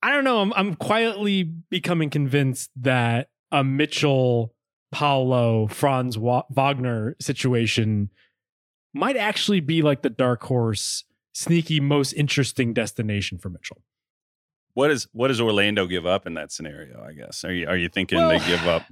[0.00, 0.40] I don't know.
[0.40, 4.54] I'm, I'm quietly becoming convinced that a Mitchell,
[4.92, 8.10] Paolo, Franz Wa- Wagner situation
[8.94, 11.02] might actually be like the dark horse,
[11.34, 13.82] sneaky, most interesting destination for Mitchell.
[14.74, 17.02] What is what does Orlando give up in that scenario?
[17.02, 18.84] I guess are you are you thinking Well, they give up?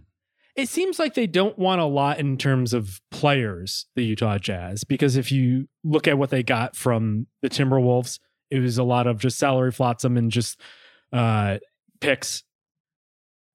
[0.57, 4.85] It seems like they don't want a lot in terms of players, the Utah Jazz,
[4.85, 8.19] because if you look at what they got from the Timberwolves,
[8.51, 10.59] it was a lot of just salary flotsam and just
[11.13, 11.59] uh,
[12.01, 12.43] picks.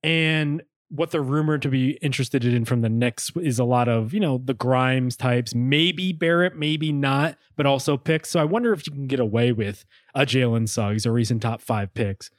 [0.03, 4.13] And what they're rumored to be interested in from the Knicks is a lot of,
[4.13, 8.29] you know, the Grimes types, maybe Barrett, maybe not, but also picks.
[8.29, 11.61] So I wonder if you can get away with a Jalen Suggs, a recent top
[11.61, 12.29] five picks,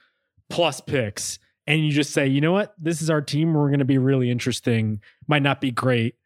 [0.51, 1.38] plus picks,
[1.72, 3.54] and you just say, you know what, this is our team.
[3.54, 5.00] We're going to be really interesting.
[5.26, 6.16] Might not be great.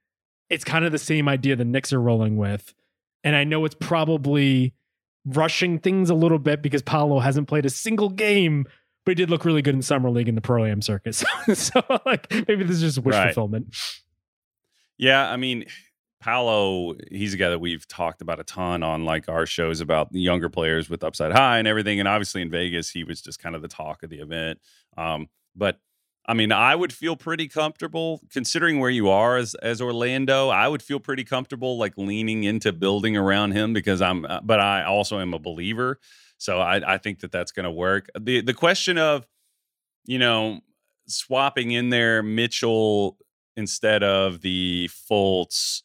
[0.51, 2.75] It's kind of the same idea the Knicks are rolling with.
[3.23, 4.75] And I know it's probably
[5.25, 8.67] rushing things a little bit because Paolo hasn't played a single game,
[9.05, 11.15] but he did look really good in summer league in the pro am circuit.
[11.15, 13.27] So, so like maybe this is just wish Right.
[13.33, 13.73] fulfillment.
[14.99, 15.67] Yeah, I mean,
[16.21, 20.09] Paolo, he's a guy that we've talked about a ton on like our shows about
[20.13, 22.01] younger players with upside high and everything.
[22.01, 24.59] And obviously in Vegas, he was just kind of the talk of the event.
[24.97, 25.79] Um, but
[26.29, 30.49] I mean, I would feel pretty comfortable considering where you are as as Orlando.
[30.49, 34.25] I would feel pretty comfortable like leaning into building around him because I'm.
[34.25, 36.01] uh, But I also am a believer,
[36.39, 38.09] so I, I think that that's going to work.
[38.19, 39.27] the The question of,
[40.05, 40.61] you know,
[41.07, 43.17] swapping in there Mitchell
[43.57, 45.83] instead of the Fultz,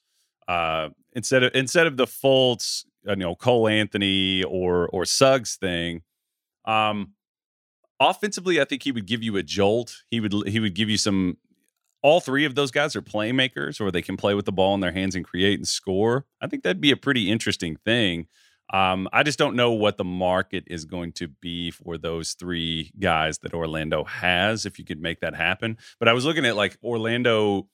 [0.48, 5.56] uh, instead of instead of the Fultz, uh, you know, Cole Anthony or or Suggs
[5.56, 6.02] thing.
[6.66, 7.14] Um,
[8.02, 10.04] offensively, I think he would give you a jolt.
[10.10, 11.38] He would he would give you some.
[12.04, 14.82] All three of those guys are playmakers, or they can play with the ball in
[14.82, 16.26] their hands and create and score.
[16.42, 18.28] I think that'd be a pretty interesting thing.
[18.74, 22.92] Um, I just don't know what the market is going to be for those three
[23.00, 24.66] guys that Orlando has.
[24.66, 27.68] If you could make that happen, but I was looking at like Orlando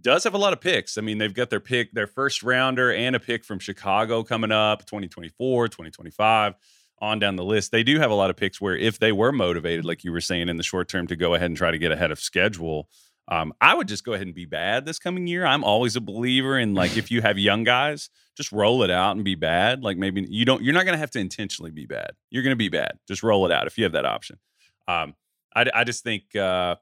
[0.00, 0.96] does have a lot of picks.
[0.98, 4.50] I mean, they've got their pick, their first rounder, and a pick from Chicago coming
[4.50, 6.54] up 2024, 2025,
[7.02, 7.72] on down the list.
[7.72, 10.20] They do have a lot of picks where if they were motivated, like you were
[10.20, 12.88] saying in the short term, to go ahead and try to get ahead of schedule,
[13.28, 15.44] um, I would just go ahead and be bad this coming year.
[15.44, 19.16] I'm always a believer in like if you have young guys, just roll it out
[19.16, 19.82] and be bad.
[19.82, 22.12] Like maybe you don't, you're not going to have to intentionally be bad.
[22.30, 22.98] You're going to be bad.
[23.08, 24.38] Just roll it out if you have that option.
[24.86, 25.14] Um,
[25.54, 26.76] I, I just think uh,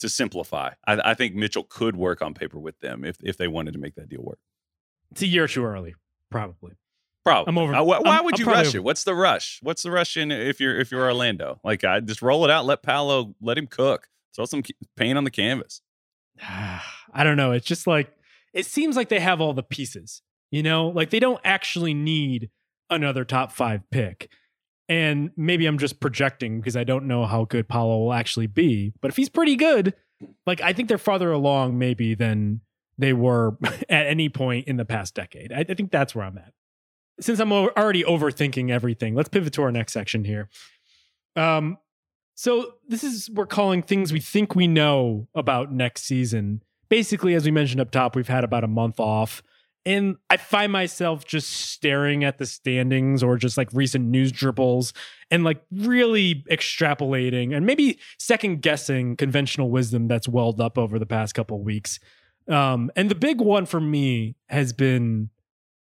[0.00, 3.48] to simplify, I, I think Mitchell could work on paper with them if if they
[3.48, 4.38] wanted to make that deal work.
[5.12, 5.94] It's a year too early,
[6.30, 6.72] probably.
[7.26, 7.50] Probably.
[7.50, 8.84] I'm over- Uh, wh- why I'm- would you rush over- it?
[8.84, 9.58] What's the rush?
[9.60, 11.58] What's the rush in if you're if you're Orlando?
[11.64, 14.62] Like, I just roll it out, let Paolo let him cook, throw some
[14.96, 15.82] paint on the canvas.
[16.42, 17.50] I don't know.
[17.50, 18.12] It's just like
[18.54, 20.22] it seems like they have all the pieces.
[20.52, 22.50] You know, like they don't actually need
[22.90, 24.30] another top five pick.
[24.88, 28.92] And maybe I'm just projecting because I don't know how good Paolo will actually be.
[29.00, 29.94] But if he's pretty good,
[30.46, 32.60] like I think they're farther along maybe than
[32.96, 33.56] they were
[33.88, 35.52] at any point in the past decade.
[35.52, 36.52] I, I think that's where I'm at.
[37.18, 40.48] Since I'm already overthinking everything, let's pivot to our next section here.
[41.34, 41.78] Um,
[42.34, 46.62] so this is we're calling things we think we know about next season.
[46.88, 49.42] Basically, as we mentioned up top, we've had about a month off.
[49.86, 54.92] And I find myself just staring at the standings or just like recent news dribbles
[55.30, 61.06] and like really extrapolating and maybe second guessing conventional wisdom that's welled up over the
[61.06, 62.00] past couple weeks.
[62.48, 65.30] Um, and the big one for me has been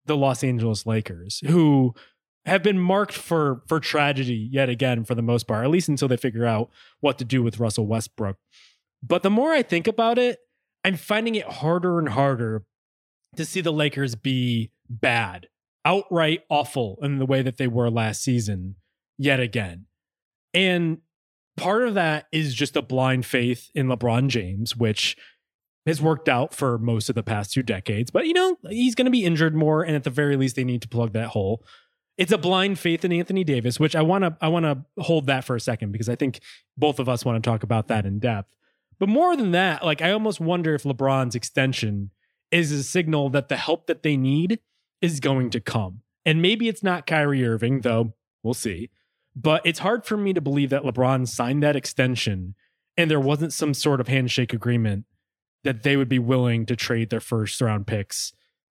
[0.05, 1.93] the Los Angeles Lakers, who
[2.45, 6.07] have been marked for for tragedy yet again for the most part, at least until
[6.07, 8.37] they figure out what to do with Russell Westbrook.
[9.01, 10.39] But the more I think about it,
[10.83, 12.63] I'm finding it harder and harder
[13.35, 15.47] to see the Lakers be bad,
[15.83, 18.75] outright awful in the way that they were last season
[19.17, 19.85] yet again.
[20.53, 20.99] And
[21.57, 25.17] part of that is just a blind faith in LeBron James, which
[25.85, 28.11] has worked out for most of the past two decades.
[28.11, 30.63] But you know, he's going to be injured more, and at the very least, they
[30.63, 31.63] need to plug that hole.
[32.17, 35.27] It's a blind faith in Anthony Davis, which I want to I want to hold
[35.27, 36.39] that for a second because I think
[36.77, 38.55] both of us want to talk about that in depth.
[38.99, 42.11] But more than that, like I almost wonder if LeBron's extension
[42.51, 44.59] is a signal that the help that they need
[45.01, 46.01] is going to come.
[46.25, 48.89] And maybe it's not Kyrie Irving, though we'll see.
[49.35, 52.55] But it's hard for me to believe that LeBron signed that extension
[52.95, 55.03] and there wasn't some sort of handshake agreement
[55.65, 58.31] that they would be willing to trade their first round picks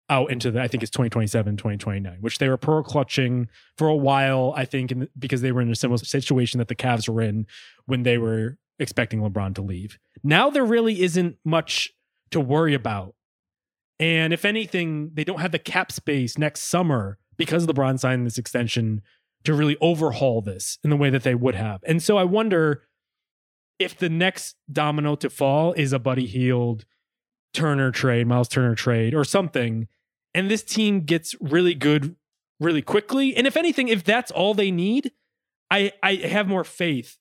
[0.09, 3.95] out into the I think it's 2027 2029 which they were pearl clutching for a
[3.95, 7.21] while I think in, because they were in a similar situation that the Cavs were
[7.21, 7.47] in
[7.85, 9.97] when they were expecting LeBron to leave.
[10.23, 11.91] Now there really isn't much
[12.31, 13.15] to worry about.
[13.99, 18.37] And if anything, they don't have the cap space next summer because LeBron signed this
[18.37, 19.01] extension
[19.45, 21.81] to really overhaul this in the way that they would have.
[21.85, 22.83] And so I wonder
[23.79, 26.85] if the next domino to fall is a Buddy Hield
[27.53, 29.87] Turner trade, Miles Turner trade, or something,
[30.33, 32.15] and this team gets really good
[32.59, 33.35] really quickly.
[33.35, 35.11] And if anything, if that's all they need,
[35.71, 37.17] I I have more faith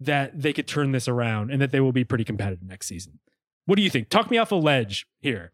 [0.00, 3.20] that they could turn this around and that they will be pretty competitive next season.
[3.66, 4.10] What do you think?
[4.10, 5.52] Talk me off a ledge here.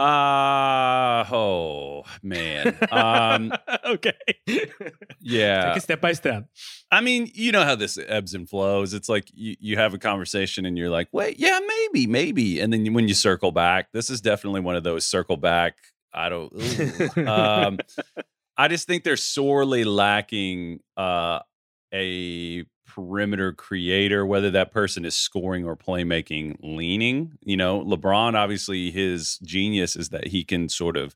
[0.00, 2.74] Uh oh man.
[2.90, 3.52] Um
[3.84, 4.14] okay.
[5.20, 5.68] yeah.
[5.68, 6.48] Take it step by step.
[6.90, 8.94] I mean, you know how this ebbs and flows.
[8.94, 12.60] It's like you, you have a conversation and you're like, wait, yeah, maybe, maybe.
[12.60, 15.76] And then when you circle back, this is definitely one of those circle back.
[16.14, 17.78] I don't um
[18.56, 21.40] I just think they're sorely lacking uh
[21.92, 27.38] a perimeter creator, whether that person is scoring or playmaking leaning.
[27.42, 31.14] You know, LeBron, obviously, his genius is that he can sort of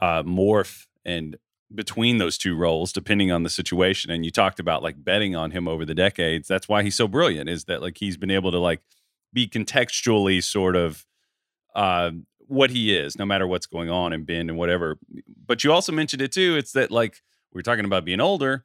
[0.00, 1.36] uh, morph and
[1.74, 5.50] between those two roles depending on the situation and you talked about like betting on
[5.50, 8.52] him over the decades that's why he's so brilliant is that like he's been able
[8.52, 8.82] to like
[9.32, 11.04] be contextually sort of
[11.74, 12.12] uh
[12.46, 14.96] what he is no matter what's going on and been and whatever
[15.44, 17.20] but you also mentioned it too it's that like
[17.52, 18.64] we we're talking about being older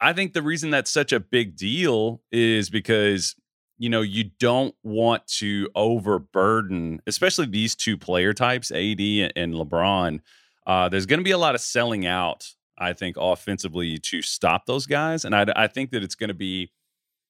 [0.00, 3.34] I think the reason that's such a big deal is because
[3.78, 10.20] you know you don't want to overburden, especially these two player types, AD and LeBron.
[10.66, 12.46] Uh, there's going to be a lot of selling out,
[12.78, 16.34] I think, offensively to stop those guys, and I, I think that it's going to
[16.34, 16.70] be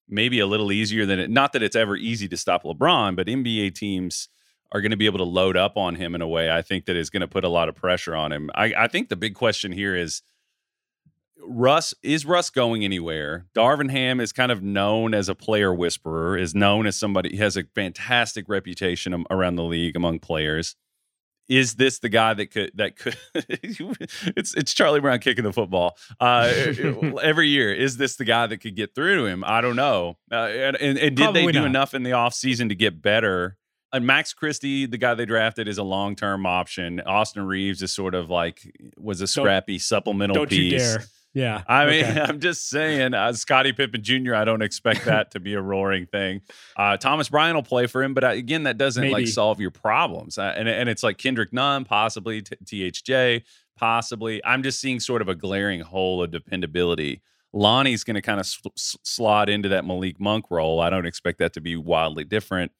[0.08, 1.30] maybe a little easier than it.
[1.30, 4.28] Not that it's ever easy to stop LeBron, but NBA teams
[4.72, 6.86] are going to be able to load up on him in a way I think
[6.86, 8.50] that is going to put a lot of pressure on him.
[8.54, 10.22] I, I think the big question here is
[11.40, 13.46] Russ is Russ going anywhere?
[13.54, 17.56] Darvin Ham is kind of known as a player whisperer, is known as somebody has
[17.56, 20.76] a fantastic reputation around the league among players.
[21.48, 23.16] Is this the guy that could that could?
[23.34, 26.52] it's it's Charlie Brown kicking the football uh,
[27.22, 27.72] every year.
[27.72, 29.42] Is this the guy that could get through to him?
[29.46, 30.18] I don't know.
[30.30, 31.66] Uh, and, and, and, did Probably they do not.
[31.68, 33.56] enough in the offseason to get better?
[33.90, 37.00] And Max Christie, the guy they drafted, is a long term option.
[37.00, 38.60] Austin Reaves is sort of like
[38.98, 40.98] was a scrappy don't, supplemental don't piece.
[41.34, 41.62] Yeah.
[41.68, 42.20] I mean, okay.
[42.26, 46.06] I'm just saying, uh, Scottie Pippen Jr., I don't expect that to be a roaring
[46.06, 46.40] thing.
[46.76, 49.14] Uh, Thomas Bryant will play for him, but uh, again, that doesn't Maybe.
[49.14, 50.38] like solve your problems.
[50.38, 53.42] Uh, and, and it's like Kendrick Nunn, possibly T- THJ,
[53.76, 54.44] possibly.
[54.44, 57.22] I'm just seeing sort of a glaring hole of dependability.
[57.52, 60.80] Lonnie's going to kind of sl- slot into that Malik Monk role.
[60.80, 62.72] I don't expect that to be wildly different.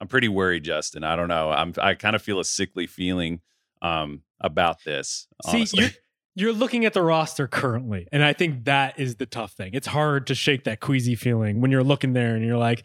[0.00, 1.04] I'm pretty worried, Justin.
[1.04, 1.50] I don't know.
[1.50, 3.40] I'm I kind of feel a sickly feeling
[3.80, 5.28] um, about this.
[5.44, 5.86] Honestly.
[5.88, 5.96] See,
[6.34, 9.70] you're looking at the roster currently, and I think that is the tough thing.
[9.74, 12.84] It's hard to shake that queasy feeling when you're looking there and you're like,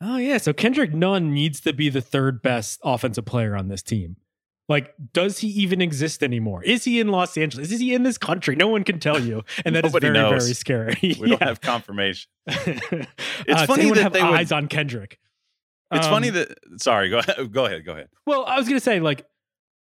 [0.00, 3.82] oh yeah, so Kendrick Nunn needs to be the third best offensive player on this
[3.82, 4.16] team.
[4.68, 6.62] Like, does he even exist anymore?
[6.64, 7.70] Is he in Los Angeles?
[7.70, 8.56] Is he in this country?
[8.56, 10.44] No one can tell you, and that is very, knows.
[10.44, 10.96] very scary.
[11.02, 11.26] We yeah.
[11.26, 12.30] don't have confirmation.
[12.46, 13.06] it's
[13.48, 14.56] uh, funny that have they eyes would...
[14.56, 15.18] on Kendrick.
[15.90, 16.58] It's um, funny that.
[16.78, 17.36] Sorry, go ahead.
[17.52, 17.84] Go ahead.
[17.84, 18.08] Go ahead.
[18.26, 19.26] Well, I was going to say, like,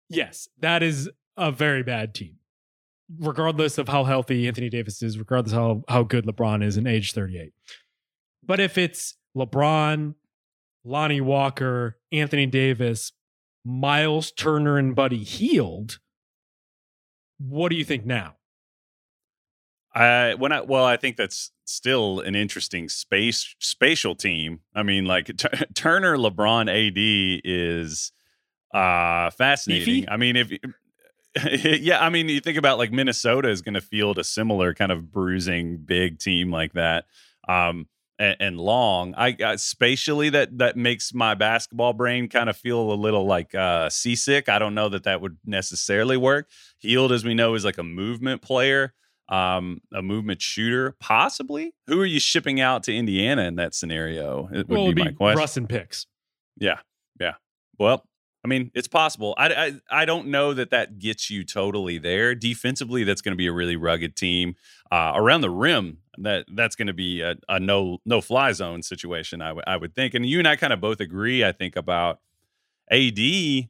[0.09, 2.37] yes, that is a very bad team
[3.19, 6.87] regardless of how healthy Anthony Davis is, regardless of how, how good LeBron is in
[6.87, 7.53] age 38.
[8.43, 10.15] But if it's LeBron,
[10.83, 13.11] Lonnie Walker, Anthony Davis,
[13.63, 15.99] Miles Turner, and Buddy Hield,
[17.39, 18.35] what do you think now?
[19.93, 24.59] I when I well, I think that's still an interesting space spatial team.
[24.75, 28.11] I mean, like T- Turner, LeBron, AD is
[28.73, 29.85] uh fascinating.
[29.85, 30.09] Beefy?
[30.09, 30.51] I mean, if
[31.51, 34.91] yeah, I mean, you think about like Minnesota is going to field a similar kind
[34.91, 37.05] of bruising big team like that.
[37.47, 42.55] Um, and, and long, I uh, spatially that that makes my basketball brain kind of
[42.55, 44.47] feel a little like uh, seasick.
[44.47, 46.47] I don't know that that would necessarily work.
[46.79, 48.93] Hield, as we know, is like a movement player,
[49.27, 51.73] um, a movement shooter, possibly.
[51.87, 54.47] Who are you shipping out to Indiana in that scenario?
[54.53, 55.39] It would well, be, be my question.
[55.39, 56.07] Russ and picks.
[56.57, 56.79] Yeah,
[57.19, 57.33] yeah.
[57.77, 58.05] Well,
[58.45, 59.33] I mean, it's possible.
[59.39, 62.35] I, I I don't know that that gets you totally there.
[62.35, 64.55] Defensively, that's going to be a really rugged team.
[64.91, 68.83] Uh, around the rim, that that's going to be a, a no no fly zone
[68.83, 69.41] situation.
[69.41, 71.43] I would I would think, and you and I kind of both agree.
[71.43, 72.19] I think about
[72.91, 73.17] AD.
[73.17, 73.67] It's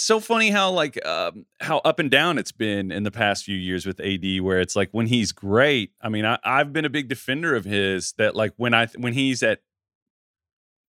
[0.00, 3.56] so funny how like um, how up and down it's been in the past few
[3.56, 5.90] years with AD, where it's like when he's great.
[6.00, 8.12] I mean, I, I've been a big defender of his.
[8.18, 9.62] That like when I when he's at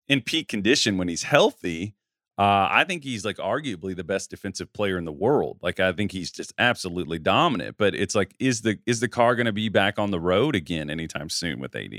[0.09, 1.94] in peak condition when he's healthy,
[2.36, 5.59] uh, I think he's like arguably the best defensive player in the world.
[5.62, 7.76] Like I think he's just absolutely dominant.
[7.78, 10.57] But it's like, is the is the car going to be back on the road
[10.57, 11.94] again anytime soon with AD?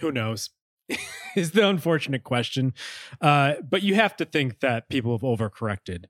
[0.00, 0.50] Who knows?
[1.36, 2.74] is the unfortunate question.
[3.20, 6.04] Uh, but you have to think that people have overcorrected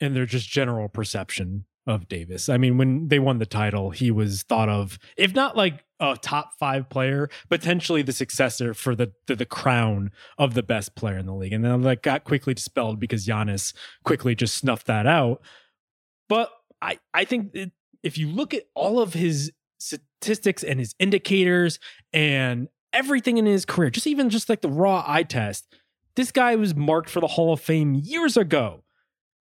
[0.00, 2.48] in their just general perception of Davis.
[2.48, 6.16] I mean, when they won the title, he was thought of, if not like a
[6.20, 11.16] top five player, potentially the successor for the, the, the crown of the best player
[11.16, 11.52] in the league.
[11.52, 13.72] And then that got quickly dispelled because Giannis
[14.04, 15.40] quickly just snuffed that out.
[16.28, 16.50] But
[16.80, 17.72] I I think it,
[18.02, 21.78] if you look at all of his statistics and his indicators
[22.12, 25.72] and everything in his career, just even just like the raw eye test,
[26.16, 28.82] this guy was marked for the Hall of Fame years ago.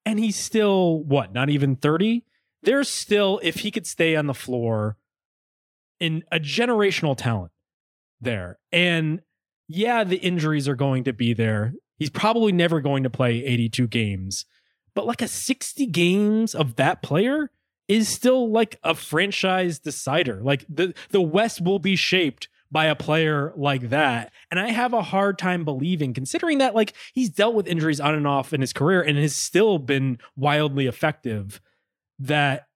[0.05, 2.23] And he's still what, not even 30?
[2.63, 4.97] there's still, if he could stay on the floor,
[6.01, 7.51] in a generational talent
[8.19, 8.59] there.
[8.73, 9.21] And
[9.69, 11.73] yeah, the injuries are going to be there.
[11.97, 14.45] He's probably never going to play 82 games,
[14.95, 17.51] but like a 60 games of that player
[17.87, 20.41] is still like a franchise decider.
[20.41, 24.31] Like the the West will be shaped by a player like that.
[24.49, 28.15] And I have a hard time believing, considering that like he's dealt with injuries on
[28.15, 31.61] and off in his career and has still been wildly effective
[32.17, 32.67] that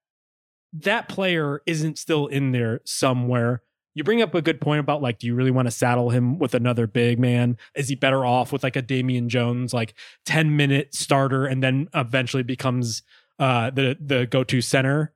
[0.82, 3.62] that player isn't still in there somewhere.
[3.94, 6.38] You bring up a good point about like, do you really want to saddle him
[6.38, 7.56] with another big man?
[7.74, 9.94] Is he better off with like a Damian Jones, like
[10.26, 13.02] 10 minute starter, and then eventually becomes
[13.38, 15.14] uh, the the go to center?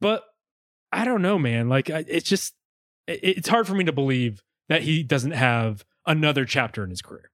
[0.00, 0.24] But
[0.90, 1.68] I don't know, man.
[1.68, 2.54] Like, it's just
[3.06, 7.30] it's hard for me to believe that he doesn't have another chapter in his career.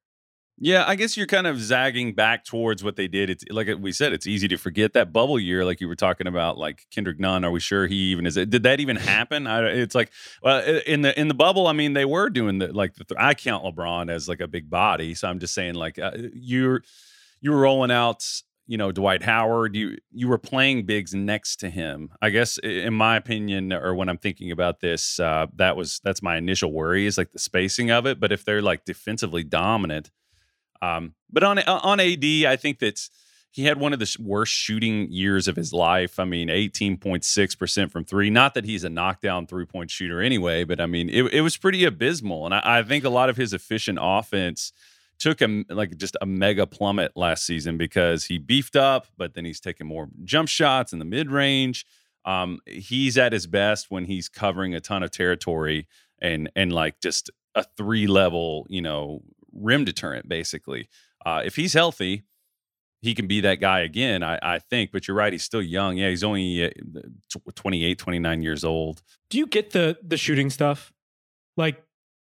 [0.58, 3.30] Yeah, I guess you're kind of zagging back towards what they did.
[3.30, 6.26] It's like we said, it's easy to forget that bubble year, like you were talking
[6.26, 7.44] about, like Kendrick Nunn.
[7.44, 8.36] Are we sure he even is?
[8.36, 9.46] It did that even happen?
[9.46, 12.68] I, it's like, well, in the in the bubble, I mean, they were doing the
[12.72, 12.94] like.
[12.94, 16.12] The, I count LeBron as like a big body, so I'm just saying, like uh,
[16.34, 16.82] you're
[17.40, 18.24] you were rolling out,
[18.66, 19.74] you know, Dwight Howard.
[19.74, 22.10] You you were playing bigs next to him.
[22.20, 26.22] I guess, in my opinion, or when I'm thinking about this, uh, that was that's
[26.22, 28.20] my initial worry is like the spacing of it.
[28.20, 30.10] But if they're like defensively dominant
[30.82, 33.08] um, but on on AD, I think that
[33.52, 36.18] he had one of the worst shooting years of his life.
[36.18, 38.30] I mean, 18.6% from three.
[38.30, 41.58] Not that he's a knockdown three point shooter anyway, but I mean, it, it was
[41.58, 42.46] pretty abysmal.
[42.46, 44.72] And I, I, think a lot of his efficient offense
[45.18, 49.44] took him like just a mega plummet last season because he beefed up, but then
[49.44, 51.86] he's taking more jump shots in the mid range.
[52.24, 55.88] Um, he's at his best when he's covering a ton of territory
[56.20, 59.22] and and like just a three level, you know,
[59.52, 60.88] rim deterrent, basically.
[61.24, 62.24] Uh, if he's healthy,
[63.00, 64.92] he can be that guy again, I, I, think.
[64.92, 65.96] But you're right, he's still young.
[65.96, 66.70] Yeah, he's only uh,
[67.54, 69.02] 28, 29 years old.
[69.28, 70.92] Do you get the the shooting stuff?
[71.56, 71.82] Like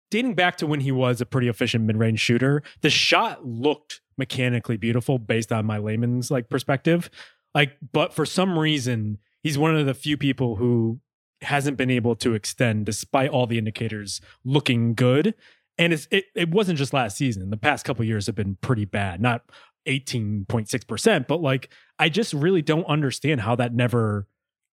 [0.09, 4.77] dating back to when he was a pretty efficient mid-range shooter, the shot looked mechanically
[4.77, 7.09] beautiful based on my layman's like perspective.
[7.53, 10.99] Like, but for some reason, he's one of the few people who
[11.41, 15.33] hasn't been able to extend despite all the indicators looking good
[15.77, 17.49] and it's, it, it wasn't just last season.
[17.49, 19.21] The past couple years have been pretty bad.
[19.21, 19.43] Not
[19.87, 24.27] 18.6%, but like I just really don't understand how that never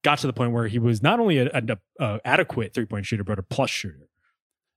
[0.03, 1.77] got to the point where he was not only an
[2.23, 4.07] adequate three point shooter, but a plus shooter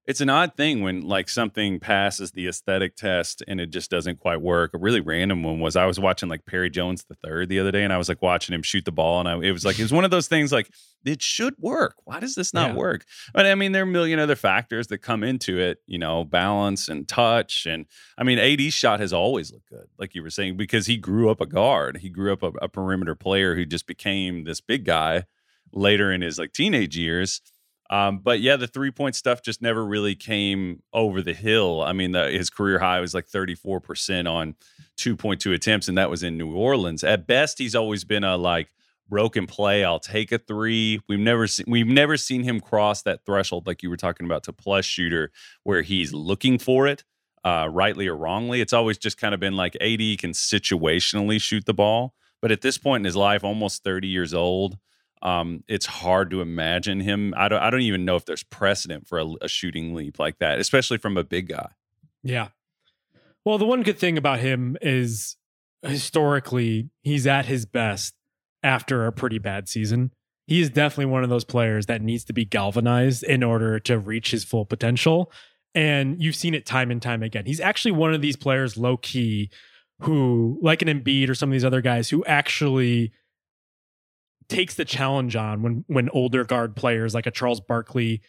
[0.09, 4.19] it's an odd thing when like something passes the aesthetic test and it just doesn't
[4.19, 4.73] quite work.
[4.73, 7.71] A really random one was I was watching like Perry Jones the third the other
[7.71, 9.79] day, and I was like watching him shoot the ball, and I, it was like
[9.79, 10.71] it was one of those things like
[11.05, 11.97] it should work.
[12.05, 12.77] Why does this not yeah.
[12.77, 13.05] work?
[13.35, 15.83] But I mean, there are a million other factors that come into it.
[15.87, 17.85] You know, balance and touch, and
[18.17, 21.29] I mean, AD's shot has always looked good, like you were saying, because he grew
[21.29, 21.99] up a guard.
[21.99, 25.25] He grew up a, a perimeter player who just became this big guy
[25.71, 27.43] later in his like teenage years
[27.91, 31.83] um, but yeah, the three point stuff just never really came over the hill.
[31.83, 34.55] I mean, the, his career high was like 34% on
[34.99, 37.03] 2.2 attempts, and that was in New Orleans.
[37.03, 38.69] At best, he's always been a like
[39.09, 39.85] broken play.
[39.85, 41.01] I'll take a three.
[41.09, 44.45] We've never seen we've never seen him cross that threshold like you were talking about
[44.45, 45.31] to plus shooter
[45.63, 47.05] where he's looking for it,
[47.43, 48.61] uh, rightly or wrongly.
[48.61, 52.15] It's always just kind of been like AD can situationally shoot the ball.
[52.41, 54.79] But at this point in his life, almost 30 years old,
[55.23, 57.35] um, it's hard to imagine him.
[57.37, 57.61] I don't.
[57.61, 60.99] I don't even know if there's precedent for a, a shooting leap like that, especially
[60.99, 61.69] from a big guy.
[62.23, 62.49] Yeah,
[63.45, 65.37] Well, the one good thing about him is
[65.83, 68.15] historically he's at his best
[68.63, 70.13] after a pretty bad season.
[70.47, 73.99] He is definitely one of those players that needs to be galvanized in order to
[73.99, 75.31] reach his full potential.
[75.75, 77.45] And you've seen it time and time again.
[77.47, 79.51] He's actually one of these players, low key,
[80.01, 83.13] who, like an Embiid or some of these other guys, who actually
[84.49, 88.23] takes the challenge on when when older guard players like a Charles Barkley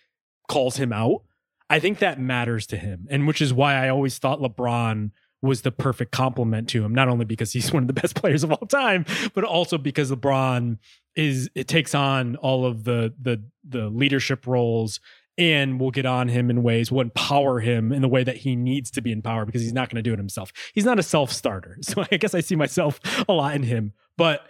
[0.48, 1.24] calls him out.
[1.70, 5.12] I think that matters to him, and which is why I always thought LeBron
[5.42, 6.94] was the perfect complement to him.
[6.94, 10.12] Not only because he's one of the best players of all time, but also because
[10.12, 10.78] LeBron
[11.16, 15.00] is it takes on all of the the the leadership roles
[15.38, 18.58] and will get on him in ways will empower him in the way that he
[18.58, 20.52] needs to be empowered because he's not going to do it himself.
[20.74, 23.94] He's not a self starter, so I guess I see myself a lot in him,
[24.18, 24.46] but.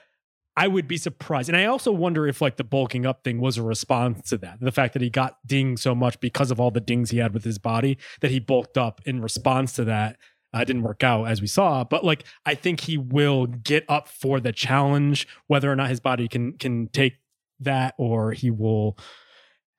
[0.60, 1.48] I would be surprised.
[1.48, 4.60] And I also wonder if like the bulking up thing was a response to that.
[4.60, 7.34] The fact that he got dinged so much because of all the dings he had
[7.34, 10.18] with his body that he bulked up in response to that.
[10.52, 14.10] Uh, didn't work out as we saw, but like I think he will get up
[14.10, 17.20] for the challenge, whether or not his body can can take
[17.62, 18.98] that, or he will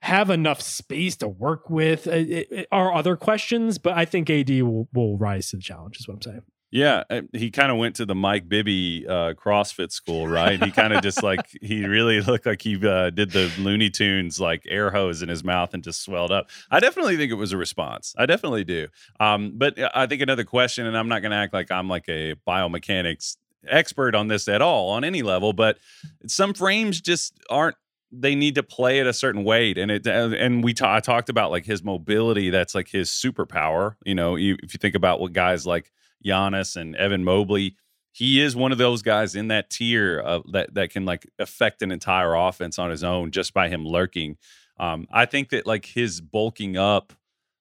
[0.03, 2.07] have enough space to work with.
[2.07, 5.63] Uh, It, it, are other questions, but I think AD will will rise to the
[5.63, 5.99] challenge.
[5.99, 6.43] Is what I'm saying.
[6.73, 10.63] Yeah, uh, he kind of went to the Mike Bibby uh, CrossFit school, right?
[10.63, 14.39] He kind of just like he really looked like he uh, did the Looney Tunes
[14.39, 16.49] like air hose in his mouth and just swelled up.
[16.71, 18.15] I definitely think it was a response.
[18.17, 18.87] I definitely do.
[19.19, 22.09] Um, but I think another question, and I'm not going to act like I'm like
[22.09, 25.79] a biomechanics expert on this at all on any level, but
[26.27, 27.77] some frames just aren't
[28.13, 31.29] they need to play at a certain weight and it and we ta- I talked
[31.29, 35.21] about like his mobility that's like his superpower you know you, if you think about
[35.21, 35.93] what guys like
[36.25, 37.77] Giannis and Evan Mobley
[38.13, 41.81] he is one of those guys in that tier of that that can like affect
[41.83, 44.37] an entire offense on his own just by him lurking
[44.79, 47.13] um I think that like his bulking up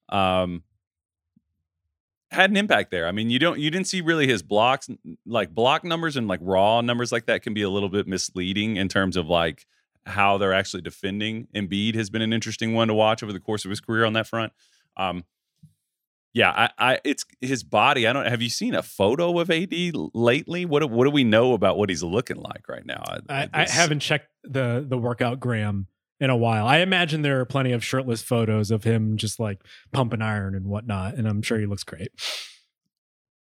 [0.10, 0.64] um
[2.32, 3.08] had an impact there.
[3.08, 4.90] I mean, you don't you didn't see really his blocks
[5.26, 8.78] like block numbers and like raw numbers like that can be a little bit misleading
[8.78, 9.66] in terms of like
[10.06, 11.48] how they're actually defending.
[11.56, 14.14] Embiid has been an interesting one to watch over the course of his career on
[14.14, 14.54] that front.
[14.96, 15.24] Um,
[16.34, 18.08] yeah, I, I, it's his body.
[18.08, 18.26] I don't.
[18.28, 19.74] Have you seen a photo of AD
[20.14, 20.66] lately?
[20.66, 23.04] What, do- what do we know about what he's looking like right now?
[23.30, 25.88] I, I this- haven't checked the the workout gram
[26.20, 26.68] in a while.
[26.68, 29.60] I imagine there are plenty of shirtless photos of him just like
[29.92, 32.10] pumping iron and whatnot, and I'm sure he looks great.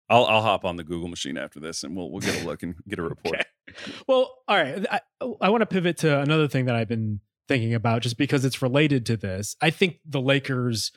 [0.08, 2.62] I'll, I'll hop on the Google machine after this, and we'll we'll get a look
[2.62, 3.44] and get a report.
[3.68, 3.92] Okay.
[4.06, 4.86] Well, all right.
[4.88, 5.00] I,
[5.40, 7.18] I want to pivot to another thing that I've been
[7.48, 9.56] thinking about just because it's related to this.
[9.60, 10.92] I think the Lakers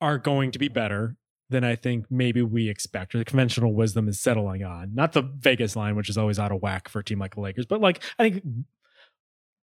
[0.00, 1.16] are going to be better
[1.50, 4.94] than I think maybe we expect or the conventional wisdom is settling on.
[4.94, 7.40] Not the Vegas line, which is always out of whack for a team like the
[7.40, 8.42] Lakers, but like I think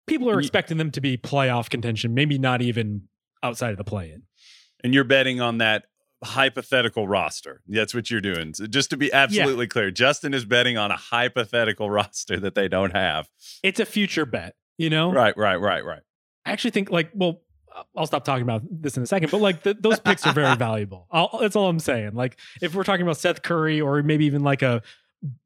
[0.08, 3.08] people are expecting them to be playoff contention, maybe not even
[3.42, 4.24] outside of the play in.
[4.84, 5.86] And you're betting on that
[6.24, 7.62] hypothetical roster.
[7.68, 8.54] That's what you're doing.
[8.54, 12.68] So just to be absolutely clear, Justin is betting on a hypothetical roster that they
[12.68, 13.30] don't have.
[13.62, 15.12] It's a future bet, you know?
[15.12, 16.02] Right, right, right, right.
[16.46, 17.42] I actually think like well
[17.96, 20.56] I'll stop talking about this in a second, but like th those picks are very
[20.68, 21.08] valuable.
[21.12, 22.14] I'll, that's all I'm saying.
[22.14, 24.82] Like if we're talking about Seth Curry or maybe even like a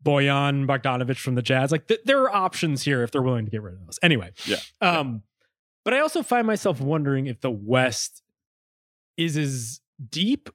[0.03, 3.51] Bojan Bogdanovic from the Jazz, like th- there are options here if they're willing to
[3.51, 3.99] get rid of those.
[4.01, 4.57] Anyway, Yeah.
[4.81, 5.23] Um,
[5.85, 8.21] but I also find myself wondering if the West
[9.15, 10.49] is as deep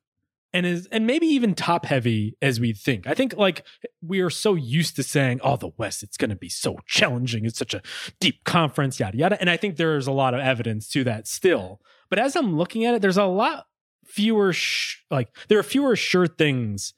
[0.53, 3.07] and is and maybe even top heavy as we think.
[3.07, 3.65] I think like
[4.03, 7.45] we are so used to saying, "Oh, the West, it's going to be so challenging.
[7.45, 7.83] It's such a
[8.21, 11.81] deep conference, yada yada." And I think there's a lot of evidence to that still.
[12.11, 13.67] But as I'm looking at it, there's a lot
[14.05, 16.95] fewer sh- like there are fewer sure things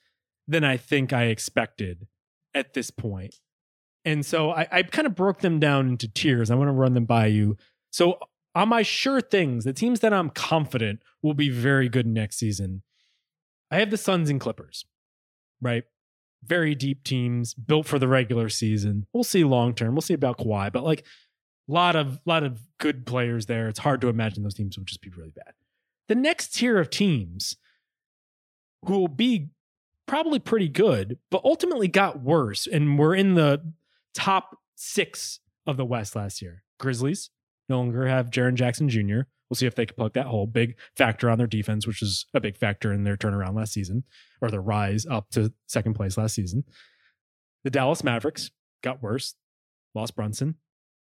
[0.48, 2.06] than I think I expected
[2.54, 3.36] at this point.
[4.04, 6.50] And so I, I kind of broke them down into tiers.
[6.50, 7.56] I want to run them by you.
[7.90, 8.18] So
[8.54, 12.82] on my sure things, the teams that I'm confident will be very good next season.
[13.74, 14.84] I have the Suns and Clippers,
[15.60, 15.82] right?
[16.44, 19.08] Very deep teams built for the regular season.
[19.12, 19.96] We'll see long term.
[19.96, 21.00] We'll see about Kawhi, but like
[21.68, 23.66] a lot of lot of good players there.
[23.66, 25.54] It's hard to imagine those teams would just be really bad.
[26.06, 27.56] The next tier of teams
[28.84, 29.48] who will be
[30.06, 33.72] probably pretty good, but ultimately got worse and were in the
[34.14, 36.62] top six of the West last year.
[36.78, 37.30] Grizzlies
[37.68, 39.22] no longer have Jaren Jackson Jr.
[39.48, 40.46] We'll see if they can plug that hole.
[40.46, 44.04] Big factor on their defense, which is a big factor in their turnaround last season
[44.40, 46.64] or their rise up to second place last season.
[47.62, 48.50] The Dallas Mavericks
[48.82, 49.34] got worse,
[49.94, 50.56] lost Brunson.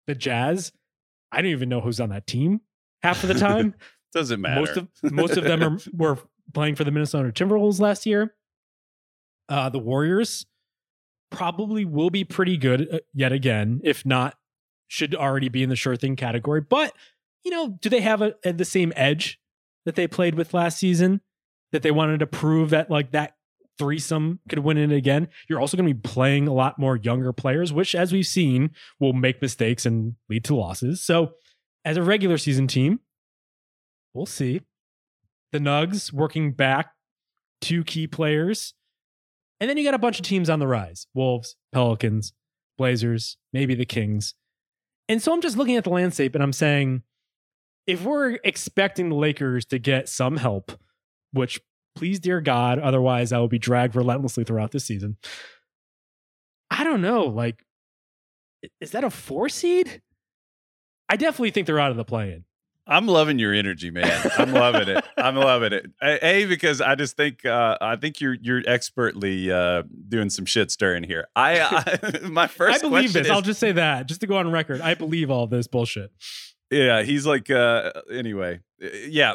[0.06, 0.72] The Jazz,
[1.30, 2.62] I don't even know who's on that team
[3.02, 3.74] half of the time.
[4.12, 4.60] Doesn't matter.
[4.60, 6.18] Most of most of them are were
[6.52, 8.34] playing for the Minnesota Timberwolves last year.
[9.48, 10.46] Uh, the Warriors
[11.30, 14.34] probably will be pretty good uh, yet again, if not,
[14.88, 16.60] should already be in the sure thing category.
[16.60, 16.92] But
[17.44, 19.40] you know, do they have a, a- the same edge
[19.86, 21.20] that they played with last season?
[21.72, 23.34] That they wanted to prove that like that
[23.78, 25.28] threesome could win it again.
[25.48, 28.70] You're also going to be playing a lot more younger players, which, as we've seen,
[28.98, 31.02] will make mistakes and lead to losses.
[31.02, 31.32] So,
[31.84, 33.00] as a regular season team,
[34.12, 34.62] we'll see.
[35.52, 36.90] The Nugs working back
[37.60, 38.74] two key players.
[39.60, 42.32] And then you got a bunch of teams on the rise Wolves, Pelicans,
[42.78, 44.34] Blazers, maybe the Kings.
[45.08, 47.02] And so I'm just looking at the landscape and I'm saying,
[47.86, 50.72] if we're expecting the Lakers to get some help,
[51.32, 51.60] which
[51.94, 55.16] please, dear God, otherwise I will be dragged relentlessly throughout this season.
[56.70, 57.24] I don't know.
[57.24, 57.64] Like,
[58.80, 60.02] is that a four seed?
[61.08, 62.44] I definitely think they're out of the play in.
[62.86, 64.30] I'm loving your energy, man.
[64.36, 65.04] I'm loving it.
[65.16, 65.86] I'm loving it.
[66.02, 70.72] A, because I just think uh, I think you're you're expertly uh, doing some shit
[70.72, 71.28] stirring here.
[71.36, 73.26] I, I my first I believe this.
[73.26, 74.80] Is, I'll just say that just to go on record.
[74.80, 76.10] I believe all this bullshit.
[76.70, 78.60] Yeah, he's like uh anyway.
[78.82, 79.34] Uh, yeah,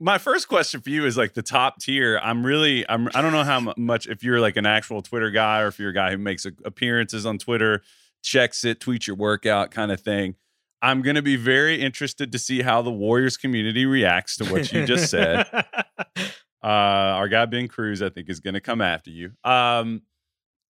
[0.00, 2.20] my first question for you is like the top tier.
[2.22, 5.60] I'm really I'm I don't know how much if you're like an actual Twitter guy
[5.60, 7.82] or if you're a guy who makes appearances on Twitter,
[8.22, 10.34] checks it, tweets your workout kind of thing.
[10.82, 14.70] I'm going to be very interested to see how the Warriors community reacts to what
[14.70, 15.46] you just said.
[15.54, 16.26] uh,
[16.62, 19.30] our guy Ben Cruz, I think, is going to come after you.
[19.44, 20.02] Um,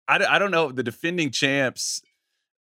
[0.06, 2.02] I, I don't know the defending champs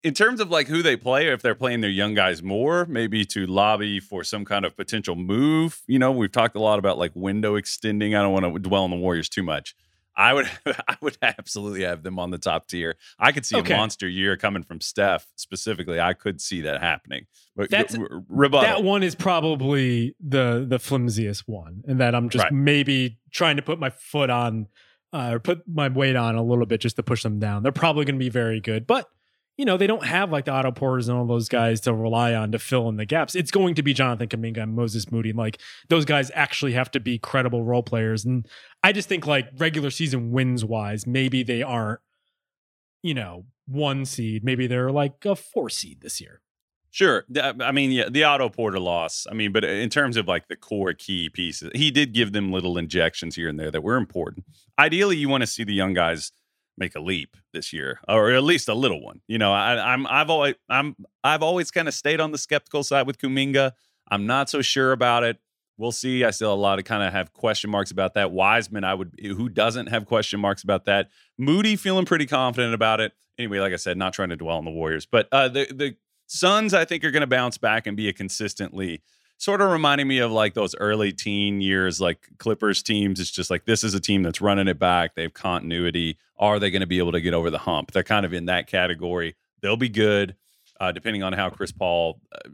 [0.03, 3.25] in terms of like who they play, if they're playing their young guys more, maybe
[3.25, 5.81] to lobby for some kind of potential move.
[5.87, 8.15] You know, we've talked a lot about like window extending.
[8.15, 9.75] I don't want to dwell on the Warriors too much.
[10.15, 12.95] I would I would absolutely have them on the top tier.
[13.19, 13.73] I could see okay.
[13.73, 15.99] a monster year coming from Steph specifically.
[15.99, 17.27] I could see that happening.
[17.55, 18.67] But That's, r- rebuttal.
[18.67, 22.53] That one is probably the the flimsiest one, and that I'm just right.
[22.53, 24.67] maybe trying to put my foot on
[25.13, 27.63] uh, or put my weight on a little bit just to push them down.
[27.63, 29.07] They're probably going to be very good, but
[29.57, 31.53] you know, they don't have like the Otto Porters and all those mm.
[31.53, 33.35] guys to rely on to fill in the gaps.
[33.35, 35.31] It's going to be Jonathan Kuminga and Moses Moody.
[35.31, 38.23] And, like those guys actually have to be credible role players.
[38.23, 38.47] And
[38.83, 41.99] I just think like regular season wins wise, maybe they aren't,
[43.01, 44.43] you know, one seed.
[44.43, 46.41] Maybe they're like a four seed this year.
[46.91, 47.25] Sure.
[47.61, 49.27] I mean, yeah, the Otto Porter loss.
[49.29, 52.51] I mean, but in terms of like the core key pieces, he did give them
[52.51, 54.45] little injections here and there that were important.
[54.79, 56.31] Ideally, you want to see the young guys
[56.77, 59.21] make a leap this year, or at least a little one.
[59.27, 62.83] You know, I, am I've always I'm I've always kind of stayed on the skeptical
[62.83, 63.71] side with Kuminga.
[64.09, 65.37] I'm not so sure about it.
[65.77, 66.23] We'll see.
[66.23, 68.31] I still a lot of kind of have question marks about that.
[68.31, 71.09] Wiseman, I would who doesn't have question marks about that.
[71.37, 73.13] Moody feeling pretty confident about it.
[73.37, 75.95] Anyway, like I said, not trying to dwell on the Warriors, but uh, the the
[76.27, 79.01] Suns I think are going to bounce back and be a consistently
[79.37, 83.19] sort of reminding me of like those early teen years, like Clippers teams.
[83.19, 85.15] It's just like this is a team that's running it back.
[85.15, 86.17] They have continuity.
[86.37, 87.91] Are they going to be able to get over the hump?
[87.91, 89.35] They're kind of in that category.
[89.61, 90.35] They'll be good,
[90.79, 92.19] uh, depending on how Chris Paul.
[92.31, 92.49] Uh,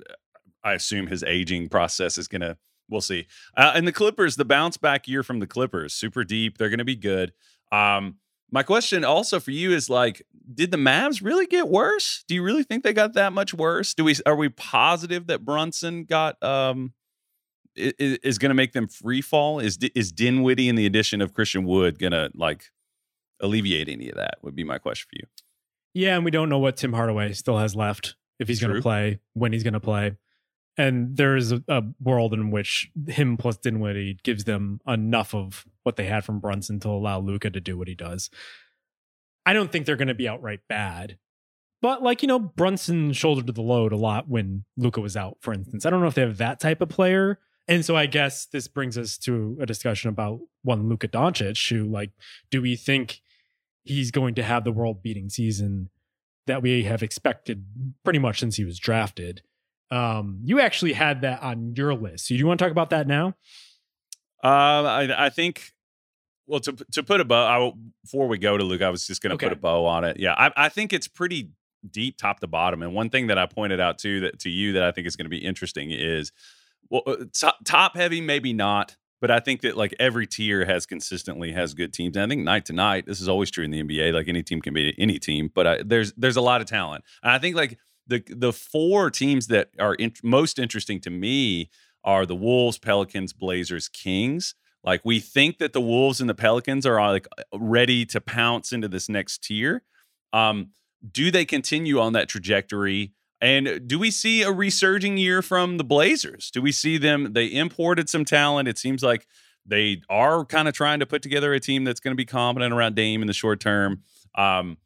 [0.63, 2.57] I assume his aging process is going to.
[2.89, 3.27] We'll see.
[3.55, 6.57] Uh, and the Clippers, the bounce back year from the Clippers, super deep.
[6.57, 7.31] They're going to be good.
[7.71, 8.17] Um,
[8.53, 10.21] my question also for you is like,
[10.53, 12.23] did the Mavs really get worse?
[12.27, 13.95] Do you really think they got that much worse?
[13.95, 16.93] Do we are we positive that Brunson got um
[17.75, 19.59] is, is going to make them free fall?
[19.59, 22.65] Is is Dinwiddie and the addition of Christian Wood going to like
[23.41, 24.35] alleviate any of that?
[24.43, 25.27] Would be my question for you.
[25.95, 28.81] Yeah, and we don't know what Tim Hardaway still has left if he's going to
[28.83, 30.15] play, when he's going to play.
[30.77, 35.97] And there's a, a, world in which him plus Dinwiddie gives them enough of what
[35.97, 38.31] they had from Brunson to allow Luka to do what he does.
[39.45, 41.17] I don't think they're going to be outright bad.
[41.81, 45.53] But like, you know, Brunson shouldered the load a lot when Luka was out, for
[45.53, 45.85] instance.
[45.85, 47.39] I don't know if they have that type of player.
[47.67, 51.85] And so I guess this brings us to a discussion about one Luka Doncic, who
[51.85, 52.11] like,
[52.49, 53.21] do we think
[53.83, 55.89] he's going to have the world beating season
[56.47, 57.65] that we have expected
[58.03, 59.41] pretty much since he was drafted?
[59.93, 62.27] Um, you actually had that on your list.
[62.27, 63.35] So do you want to talk about that now?
[64.43, 65.71] Uh, I, I think
[66.47, 67.71] well, to to put a bow, I,
[68.01, 69.47] before we go to Luke, I was just going to okay.
[69.47, 70.19] put a bow on it.
[70.19, 71.51] Yeah, I, I, think it's pretty
[71.89, 72.81] deep, top to bottom.
[72.81, 75.15] And one thing that I pointed out to that to you that I think is
[75.15, 76.31] going to be interesting is,
[76.89, 80.85] well, uh, top, top heavy, maybe not, but I think that like every tier has
[80.85, 82.17] consistently has good teams.
[82.17, 84.11] And I think night to night, this is always true in the NBA.
[84.11, 87.03] Like any team can be any team, but I, there's there's a lot of talent.
[87.21, 87.77] And I think like
[88.07, 91.69] the the four teams that are in, most interesting to me
[92.03, 96.85] are the Wolves, Pelicans, Blazers, Kings like we think that the Wolves and the Pelicans
[96.85, 99.83] are like ready to pounce into this next tier.
[100.33, 100.71] Um,
[101.09, 103.13] do they continue on that trajectory?
[103.39, 106.49] And do we see a resurging year from the Blazers?
[106.51, 107.33] Do we see them?
[107.33, 108.67] They imported some talent.
[108.67, 109.27] It seems like
[109.65, 112.73] they are kind of trying to put together a team that's going to be competent
[112.73, 114.03] around Dame in the short term.
[114.35, 114.77] Um,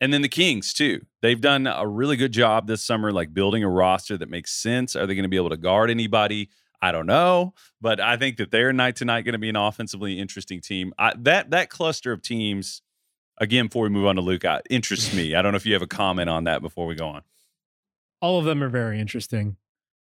[0.00, 1.04] and then the Kings too.
[1.22, 4.94] They've done a really good job this summer, like building a roster that makes sense.
[4.96, 6.50] Are they going to be able to guard anybody?
[6.82, 9.56] I don't know, but I think that they're night to night going to be an
[9.56, 10.92] offensively interesting team.
[10.98, 12.82] I, that that cluster of teams,
[13.38, 15.34] again, before we move on to Luka, interests me.
[15.34, 17.22] I don't know if you have a comment on that before we go on.
[18.20, 19.56] All of them are very interesting.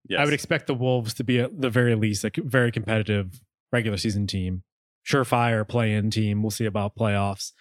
[0.07, 0.19] Yes.
[0.19, 3.97] I would expect the Wolves to be at the very least a very competitive regular
[3.97, 4.63] season team,
[5.05, 6.41] surefire play-in team.
[6.41, 7.51] We'll see about playoffs.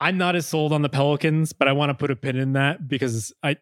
[0.00, 2.52] I'm not as sold on the Pelicans, but I want to put a pin in
[2.52, 3.56] that because I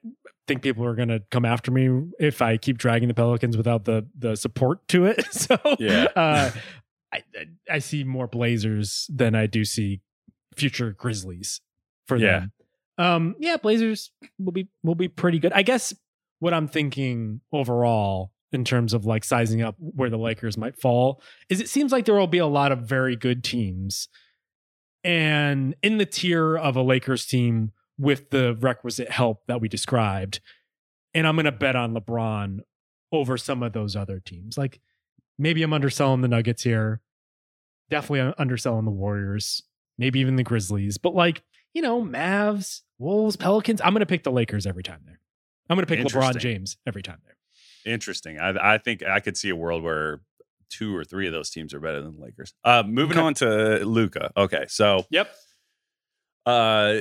[0.46, 3.84] think people are going to come after me if I keep dragging the Pelicans without
[3.84, 5.24] the the support to it.
[5.32, 6.06] So Yeah.
[6.16, 6.50] uh,
[7.12, 7.22] I
[7.70, 10.00] I see more Blazers than I do see
[10.56, 11.60] future Grizzlies
[12.08, 12.40] for Yeah.
[12.40, 12.52] them.
[12.96, 15.52] Um, yeah, Blazers will be will be pretty good.
[15.52, 15.94] I guess
[16.40, 21.20] what I'm thinking overall in terms of like sizing up where the Lakers might fall
[21.48, 24.08] is it seems like there will be a lot of very good teams.
[25.04, 30.40] And in the tier of a Lakers team with the requisite help that we described,
[31.12, 32.60] and I'm going to bet on LeBron
[33.12, 34.58] over some of those other teams.
[34.58, 34.80] Like
[35.38, 37.00] maybe I'm underselling the Nuggets here.
[37.90, 39.62] Definitely underselling the Warriors,
[39.98, 40.98] maybe even the Grizzlies.
[40.98, 41.42] But like,
[41.74, 45.20] you know, Mavs, Wolves, Pelicans, I'm going to pick the Lakers every time there.
[45.68, 47.36] I'm going to pick LeBron James every time there.
[47.92, 48.38] Interesting.
[48.38, 50.20] I, I think I could see a world where
[50.78, 52.54] two or three of those teams are better than the Lakers.
[52.64, 53.26] Uh, moving Okay.
[53.26, 54.30] on to Luka.
[54.36, 55.30] Okay, so Yep.
[56.46, 57.00] uh,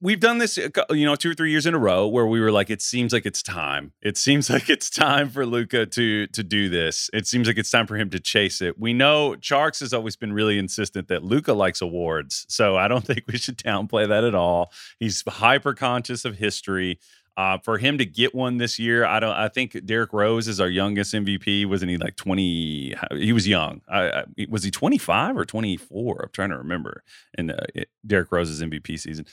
[0.00, 2.50] we've done this, you know, two or three years in a row where we were
[2.52, 3.92] like, it seems like it's time.
[4.02, 7.08] It seems like it's time for Luka to to do this.
[7.12, 8.78] It seems like it's time for him to chase it.
[8.78, 13.04] We know Charks has always been really insistent that Luka likes awards, so I don't
[13.06, 14.72] think we should downplay that at all.
[14.98, 16.98] He's hyper conscious of history.
[17.34, 19.34] Uh, for him to get one this year, I don't.
[19.34, 21.66] I think Derrick Rose is our youngest MVP.
[21.66, 22.94] Wasn't he like twenty?
[23.12, 23.80] He was young.
[23.88, 26.24] I, I, was he twenty five or twenty four?
[26.24, 27.02] I'm trying to remember.
[27.38, 27.64] In uh,
[28.06, 29.24] Derrick Rose's MVP season,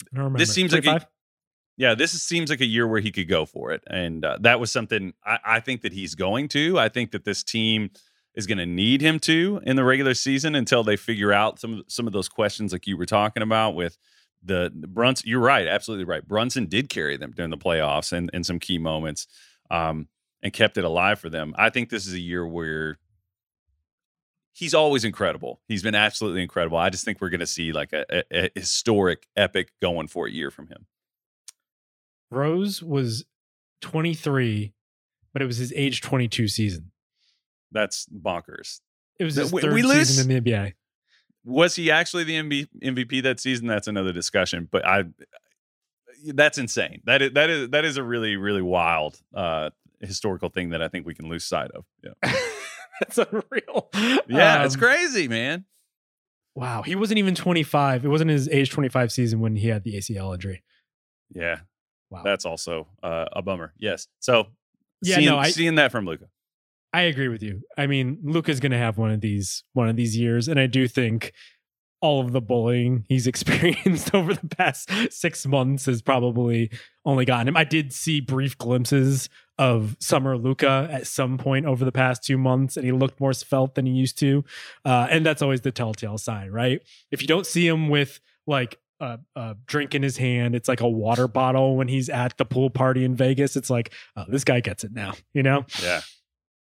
[0.00, 0.38] I don't remember.
[0.38, 1.06] this seems like a,
[1.76, 4.58] yeah, this seems like a year where he could go for it, and uh, that
[4.58, 6.78] was something I, I think that he's going to.
[6.78, 7.90] I think that this team
[8.34, 11.84] is going to need him to in the regular season until they figure out some
[11.88, 13.98] some of those questions like you were talking about with
[14.44, 15.28] the, the Brunson.
[15.28, 16.26] You're right, absolutely right.
[16.26, 19.26] Brunson did carry them during the playoffs and in some key moments,
[19.70, 20.08] um,
[20.42, 21.54] and kept it alive for them.
[21.56, 22.98] I think this is a year where
[24.52, 25.60] he's always incredible.
[25.68, 26.78] He's been absolutely incredible.
[26.78, 30.26] I just think we're going to see like a, a, a historic, epic going for
[30.26, 30.86] a year from him.
[32.30, 33.24] Rose was
[33.82, 34.72] 23,
[35.32, 36.90] but it was his age 22 season.
[37.72, 38.80] That's bonkers.
[39.18, 40.72] It was his we- third we season in the NBA.
[41.44, 43.66] Was he actually the MB, MVP that season?
[43.66, 44.68] That's another discussion.
[44.70, 45.04] But I,
[46.26, 47.02] that's insane.
[47.04, 49.70] That is that is that is a really really wild uh,
[50.00, 51.84] historical thing that I think we can lose sight of.
[52.02, 52.12] Yeah,
[53.00, 53.90] That's unreal.
[54.28, 55.64] yeah, it's Um, crazy, man.
[56.54, 58.04] Wow, he wasn't even 25.
[58.04, 60.62] It wasn't his age 25 season when he had the ACL injury.
[61.34, 61.60] Yeah,
[62.10, 62.22] Wow.
[62.22, 63.72] that's also uh, a bummer.
[63.76, 64.06] Yes.
[64.20, 64.46] So
[65.02, 66.26] Yeah, seeing, no, I- seeing that from Luka.
[66.94, 67.62] I agree with you.
[67.76, 70.68] I mean, Luka's going to have one of these one of these years, and I
[70.68, 71.32] do think
[72.00, 76.70] all of the bullying he's experienced over the past six months has probably
[77.04, 77.56] only gotten him.
[77.56, 79.28] I did see brief glimpses
[79.58, 83.32] of summer Luka at some point over the past two months, and he looked more
[83.32, 84.44] svelte than he used to.
[84.84, 86.80] Uh, and that's always the telltale sign, right?
[87.10, 90.80] If you don't see him with like a, a drink in his hand, it's like
[90.80, 93.56] a water bottle when he's at the pool party in Vegas.
[93.56, 95.64] It's like, oh, this guy gets it now, you know?
[95.82, 96.02] Yeah.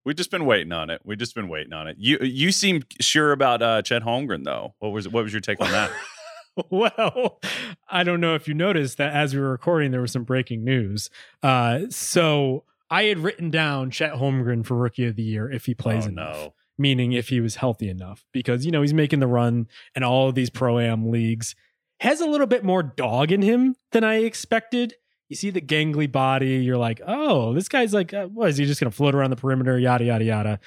[0.04, 1.00] We've just been waiting on it.
[1.04, 1.96] We've just been waiting on it.
[1.98, 4.74] You you seem sure about uh, Chet Holmgren though.
[4.80, 5.90] What was what was your take on that?
[6.70, 7.40] well,
[7.88, 10.64] I don't know if you noticed that as we were recording, there was some breaking
[10.64, 11.08] news.
[11.42, 15.74] Uh, so I had written down Chet Holmgren for Rookie of the Year if he
[15.74, 16.54] plays oh enough, no.
[16.76, 20.28] meaning if he was healthy enough, because you know he's making the run and all
[20.28, 21.54] of these pro am leagues.
[22.00, 24.94] Has a little bit more dog in him than I expected.
[25.28, 28.66] You see the gangly body, you're like, oh, this guy's like, uh, what is he
[28.66, 29.78] just gonna float around the perimeter?
[29.78, 30.60] Yada yada yada.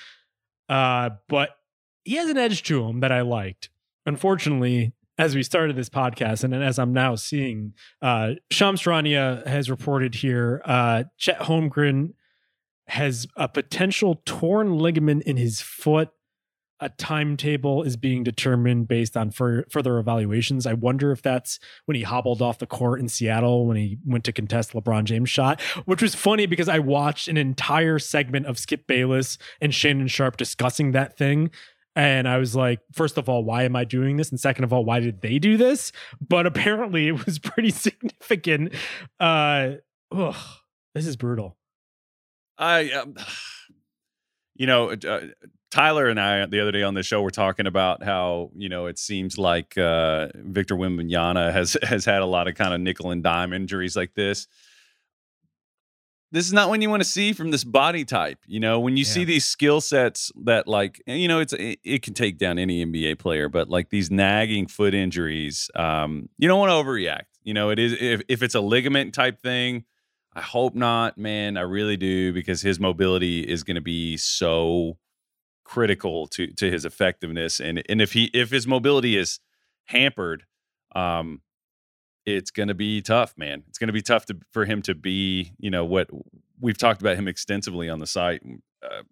[0.67, 1.51] Uh, but
[2.03, 3.69] he has an edge to him that I liked.
[4.05, 8.33] Unfortunately, as we started this podcast, and as I'm now seeing, uh,
[9.45, 12.13] has reported here, uh, Chet Holmgren
[12.87, 16.09] has a potential torn ligament in his foot.
[16.81, 20.67] A timetable is being determined based on fur- further evaluations.
[20.67, 24.25] I wonder if that's when he hobbled off the court in Seattle when he went
[24.25, 28.59] to contest LeBron James' shot, which was funny because I watched an entire segment of
[28.59, 31.49] Skip Bayless and Shannon Sharpe discussing that thing.
[31.95, 34.29] And I was like, first of all, why am I doing this?
[34.29, 35.93] And second of all, why did they do this?
[36.19, 38.73] But apparently it was pretty significant.
[39.17, 39.75] Uh,
[40.11, 40.35] ugh,
[40.93, 41.55] this is brutal.
[42.57, 43.15] I, um,
[44.55, 45.21] you know, uh,
[45.75, 48.85] Tyler and I the other day on the show were talking about how you know
[48.85, 53.11] it seems like uh, Victor Wembanyama has has had a lot of kind of nickel
[53.11, 54.47] and dime injuries like this.
[56.31, 58.39] this is not what you want to see from this body type.
[58.47, 62.01] You know, when you see these skill sets that like, you know, it's it, it
[62.03, 66.59] can take down any NBA player, but like these nagging foot injuries, um, you don't
[66.59, 67.25] want to overreact.
[67.43, 69.83] You know, it is if if it's a ligament type thing,
[70.33, 71.57] I hope not, man.
[71.57, 74.97] I really do because his mobility is going to be so
[75.65, 79.39] critical to to his effectiveness, and and if he if his mobility is
[79.85, 80.45] hampered,
[80.95, 81.41] um,
[82.25, 83.63] it's going to be tough, man.
[83.67, 86.09] It's going to be tough to, for him to be, you know, what
[86.59, 88.41] we've talked about him extensively on the site,
[88.81, 89.03] uh,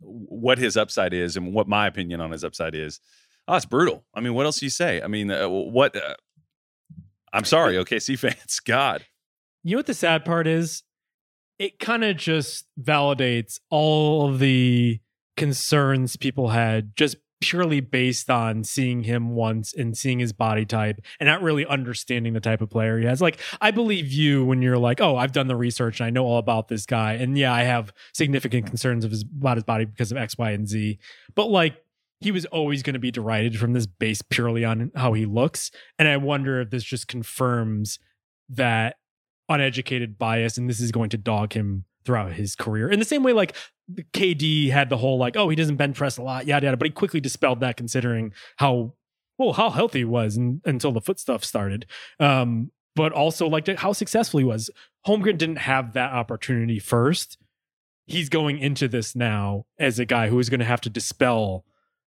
[0.00, 3.00] what his upside is and what my opinion on his upside is.
[3.48, 4.04] Oh, it's brutal.
[4.14, 5.02] I mean, what else do you say?
[5.02, 5.96] I mean, uh, what?
[5.96, 6.14] Uh,
[7.32, 8.60] I'm sorry, OKC fans.
[8.60, 9.06] God,
[9.64, 10.82] You know what the sad part is?
[11.58, 15.00] It kind of just validates all of the
[15.42, 21.00] concerns people had just purely based on seeing him once and seeing his body type
[21.18, 23.20] and not really understanding the type of player he has.
[23.20, 26.24] Like, I believe you when you're like, oh, I've done the research and I know
[26.24, 27.14] all about this guy.
[27.14, 30.52] And yeah, I have significant concerns of his about his body because of X, Y,
[30.52, 31.00] and Z.
[31.34, 31.74] But like,
[32.20, 35.72] he was always going to be derided from this based purely on how he looks.
[35.98, 37.98] And I wonder if this just confirms
[38.48, 38.94] that
[39.48, 42.88] uneducated bias and this is going to dog him throughout his career.
[42.88, 43.56] In the same way, like
[44.12, 46.86] KD had the whole like, oh, he doesn't bench press a lot, yada yada, but
[46.86, 48.94] he quickly dispelled that considering how
[49.38, 51.86] well how healthy he was and, until the foot stuff started.
[52.20, 54.70] Um, but also like how successful he was.
[55.06, 57.38] Holmgren didn't have that opportunity first.
[58.06, 61.64] He's going into this now as a guy who is going to have to dispel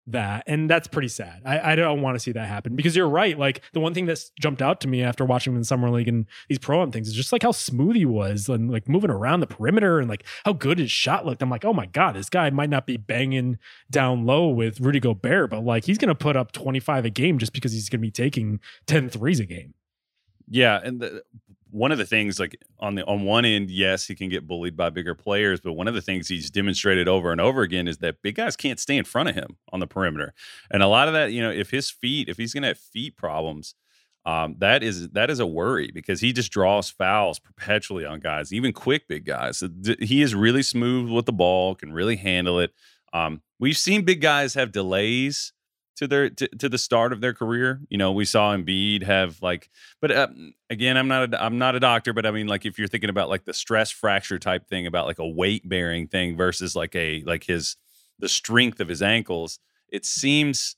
[0.07, 1.41] that and that's pretty sad.
[1.45, 4.05] I, I don't want to see that happen because you're right like the one thing
[4.05, 6.91] that's jumped out to me after watching him in summer league and these pro am
[6.91, 10.09] things is just like how smooth he was and like moving around the perimeter and
[10.09, 11.41] like how good his shot looked.
[11.41, 14.99] I'm like oh my god this guy might not be banging down low with rudy
[14.99, 18.11] gobert but like he's gonna put up 25 a game just because he's gonna be
[18.11, 19.73] taking 10 threes a game.
[20.49, 21.23] Yeah, and the,
[21.71, 24.75] one of the things, like on the on one end, yes, he can get bullied
[24.75, 27.97] by bigger players, but one of the things he's demonstrated over and over again is
[27.99, 30.33] that big guys can't stay in front of him on the perimeter,
[30.69, 33.15] and a lot of that, you know, if his feet, if he's to have feet
[33.15, 33.75] problems,
[34.25, 38.53] um, that is that is a worry because he just draws fouls perpetually on guys,
[38.53, 39.63] even quick big guys.
[39.99, 42.71] He is really smooth with the ball, can really handle it.
[43.13, 45.53] Um, we've seen big guys have delays
[46.01, 47.79] to their to, to the start of their career.
[47.89, 49.69] You know, we saw Embiid have like,
[50.01, 50.27] but uh,
[50.69, 53.11] again, I'm not a, I'm not a doctor, but I mean, like if you're thinking
[53.11, 56.95] about like the stress fracture type thing about like a weight bearing thing versus like
[56.95, 57.77] a like his
[58.17, 60.75] the strength of his ankles, it seems.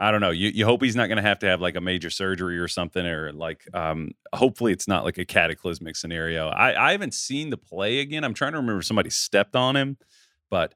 [0.00, 0.30] I don't know.
[0.30, 2.68] You you hope he's not going to have to have like a major surgery or
[2.68, 6.48] something, or like um, hopefully it's not like a cataclysmic scenario.
[6.48, 8.22] I I haven't seen the play again.
[8.22, 9.98] I'm trying to remember somebody stepped on him,
[10.50, 10.74] but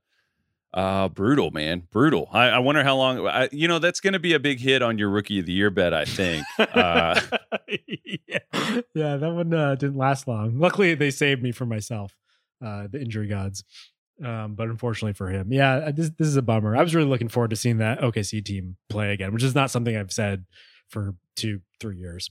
[0.75, 2.29] uh, brutal, man, brutal.
[2.33, 3.27] I, I wonder how long.
[3.27, 5.53] I, you know, that's going to be a big hit on your rookie of the
[5.53, 5.93] year bet.
[5.93, 6.45] I think.
[6.59, 7.21] Uh,
[7.69, 8.39] yeah.
[8.95, 10.59] yeah, that one uh, didn't last long.
[10.59, 12.17] Luckily, they saved me from myself,
[12.65, 13.65] uh, the injury gods.
[14.25, 16.77] Um, but unfortunately for him, yeah, uh, this this is a bummer.
[16.77, 19.71] I was really looking forward to seeing that OKC team play again, which is not
[19.71, 20.45] something I've said
[20.89, 22.31] for two, three years.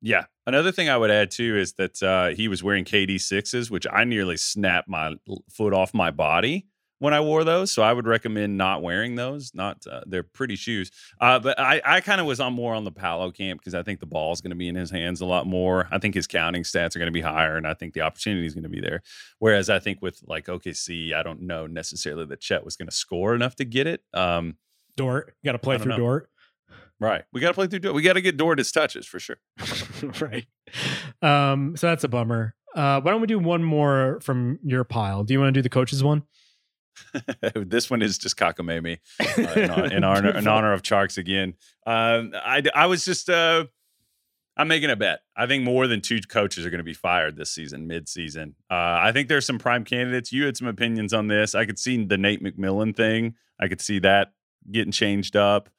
[0.00, 0.26] yeah.
[0.46, 3.86] Another thing I would add too is that uh, he was wearing KD sixes, which
[3.90, 5.14] I nearly snapped my
[5.50, 6.66] foot off my body
[6.98, 7.70] when I wore those.
[7.70, 9.52] So I would recommend not wearing those.
[9.54, 10.90] Not uh, they're pretty shoes.
[11.20, 13.82] Uh, but I, I kind of was on more on the Paolo camp because I
[13.82, 15.88] think the ball is going to be in his hands a lot more.
[15.90, 18.46] I think his counting stats are going to be higher, and I think the opportunity
[18.46, 19.02] is going to be there.
[19.38, 22.94] Whereas I think with like OKC, I don't know necessarily that Chet was going to
[22.94, 24.02] score enough to get it.
[24.12, 24.56] Um,
[24.96, 25.98] Dort, got to play through know.
[25.98, 26.30] Dort.
[27.00, 27.24] right.
[27.32, 27.80] We got to play through.
[27.80, 27.94] Dort.
[27.94, 29.38] We got to get Dort his touches for sure.
[30.20, 30.46] right.
[31.20, 32.54] Um, so that's a bummer.
[32.74, 35.22] Uh, why don't we do one more from your pile?
[35.22, 36.24] Do you want to do the coaches one?
[37.54, 41.54] this one is just cockamamie uh, in, in honor in honor of Charks again.
[41.86, 43.64] Um, I I was just uh,
[44.56, 45.20] I'm making a bet.
[45.36, 48.54] I think more than two coaches are going to be fired this season, mid season.
[48.70, 50.32] Uh, I think there's some prime candidates.
[50.32, 51.54] You had some opinions on this.
[51.54, 53.34] I could see the Nate McMillan thing.
[53.60, 54.32] I could see that
[54.70, 55.70] getting changed up.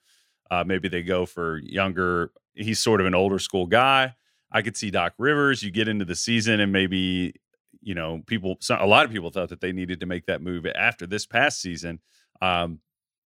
[0.51, 2.31] Uh, maybe they go for younger.
[2.53, 4.15] He's sort of an older school guy.
[4.51, 5.63] I could see Doc Rivers.
[5.63, 7.33] You get into the season and maybe
[7.85, 8.57] you know people.
[8.69, 11.61] A lot of people thought that they needed to make that move after this past
[11.61, 12.01] season.
[12.41, 12.79] Um,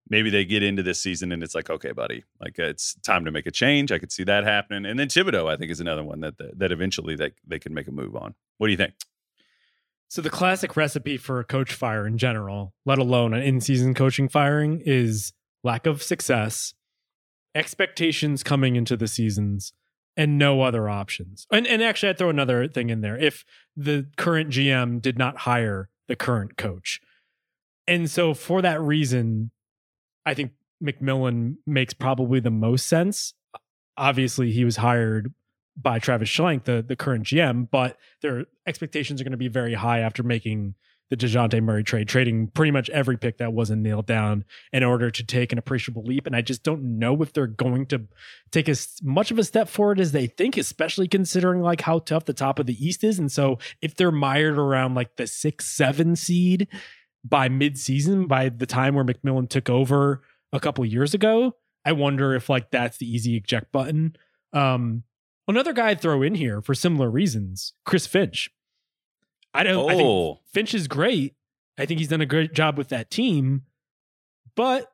[0.09, 3.31] maybe they get into this season and it's like, okay, buddy, like it's time to
[3.31, 3.91] make a change.
[3.91, 4.85] I could see that happening.
[4.85, 7.87] And then Thibodeau, I think, is another one that that, eventually they they could make
[7.87, 8.33] a move on.
[8.57, 8.93] What do you think?
[10.07, 14.29] So the classic recipe for a coach fire in general, let alone an in-season coaching
[14.29, 15.33] firing, is
[15.63, 16.75] lack of success,
[17.55, 19.73] expectations coming into the seasons,
[20.18, 21.47] and no other options.
[21.51, 23.45] And and actually, I'd throw another thing in there: if
[23.76, 27.01] the current GM did not hire the current coach,
[27.88, 29.51] and so for that reason,
[30.26, 30.51] I think
[30.84, 33.34] McMillan makes probably the most sense.
[33.97, 35.34] Obviously, he was hired
[35.78, 39.74] by Travis Schlenk, the the current GM, but their expectations are going to be very
[39.74, 40.76] high after making
[41.09, 44.43] the DeJounte Murray trade, trading pretty much every pick that wasn't nailed down
[44.73, 46.25] in order to take an appreciable leap.
[46.25, 48.07] And I just don't know if they're going to
[48.51, 52.25] take as much of a step forward as they think, especially considering like how tough
[52.25, 53.19] the top of the East is.
[53.19, 56.67] And so if they're mired around like the six, seven seed
[57.23, 62.33] by midseason, by the time where McMillan took over a couple years ago, I wonder
[62.33, 64.15] if like that's the easy eject button.
[64.53, 65.03] Um,
[65.47, 68.49] another guy I'd throw in here for similar reasons, Chris Finch.
[69.55, 69.75] I don't.
[69.75, 70.39] Oh, I think oh.
[70.53, 71.35] Finch is great.
[71.77, 73.63] I think he's done a great job with that team.
[74.55, 74.91] But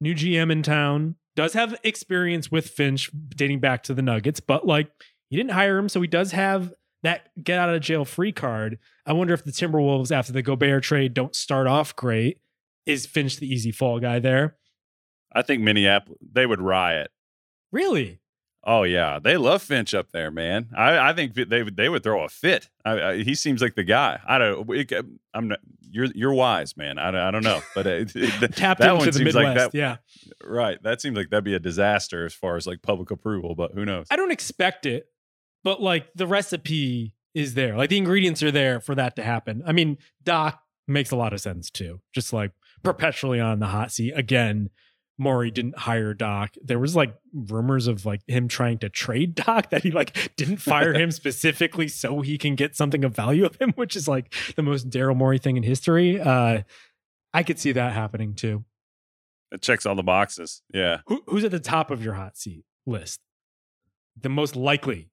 [0.00, 4.66] new GM in town does have experience with Finch dating back to the Nuggets, but
[4.66, 4.90] like
[5.28, 6.72] he didn't hire him, so he does have
[7.02, 8.78] that get out of jail free card.
[9.06, 12.40] I wonder if the Timberwolves after the Gobert trade don't start off great.
[12.86, 14.56] Is Finch the easy fall guy there?
[15.32, 17.10] I think Minneapolis they would riot.
[17.72, 18.20] Really?
[18.66, 20.68] Oh yeah, they love Finch up there, man.
[20.74, 22.70] I, I think they would they would throw a fit.
[22.84, 24.20] I, I, he seems like the guy.
[24.26, 24.70] I don't.
[24.70, 25.02] It, uh,
[25.34, 25.60] I'm not.
[25.90, 26.98] You're you're wise, man.
[26.98, 29.46] I, I don't know, but uh, it, it, Tapped that into the seems Midwest.
[29.46, 29.74] like that.
[29.74, 29.96] Yeah.
[30.42, 30.82] Right.
[30.82, 33.54] That seems like that'd be a disaster as far as like public approval.
[33.54, 34.06] But who knows?
[34.10, 35.06] I don't expect it,
[35.62, 37.76] but like the recipe is there.
[37.76, 39.62] Like the ingredients are there for that to happen.
[39.66, 42.00] I mean, Doc makes a lot of sense too.
[42.14, 42.52] Just like
[42.82, 44.70] perpetually on the hot seat again.
[45.16, 46.54] Morey didn't hire Doc.
[46.62, 50.58] There was like rumors of like him trying to trade Doc that he like didn't
[50.58, 54.34] fire him specifically so he can get something of value of him, which is like
[54.56, 56.20] the most Daryl Morey thing in history.
[56.20, 56.62] Uh
[57.32, 58.64] I could see that happening too.
[59.50, 60.62] It checks all the boxes.
[60.72, 60.98] Yeah.
[61.06, 63.20] Who, who's at the top of your hot seat list?
[64.20, 65.10] The most likely.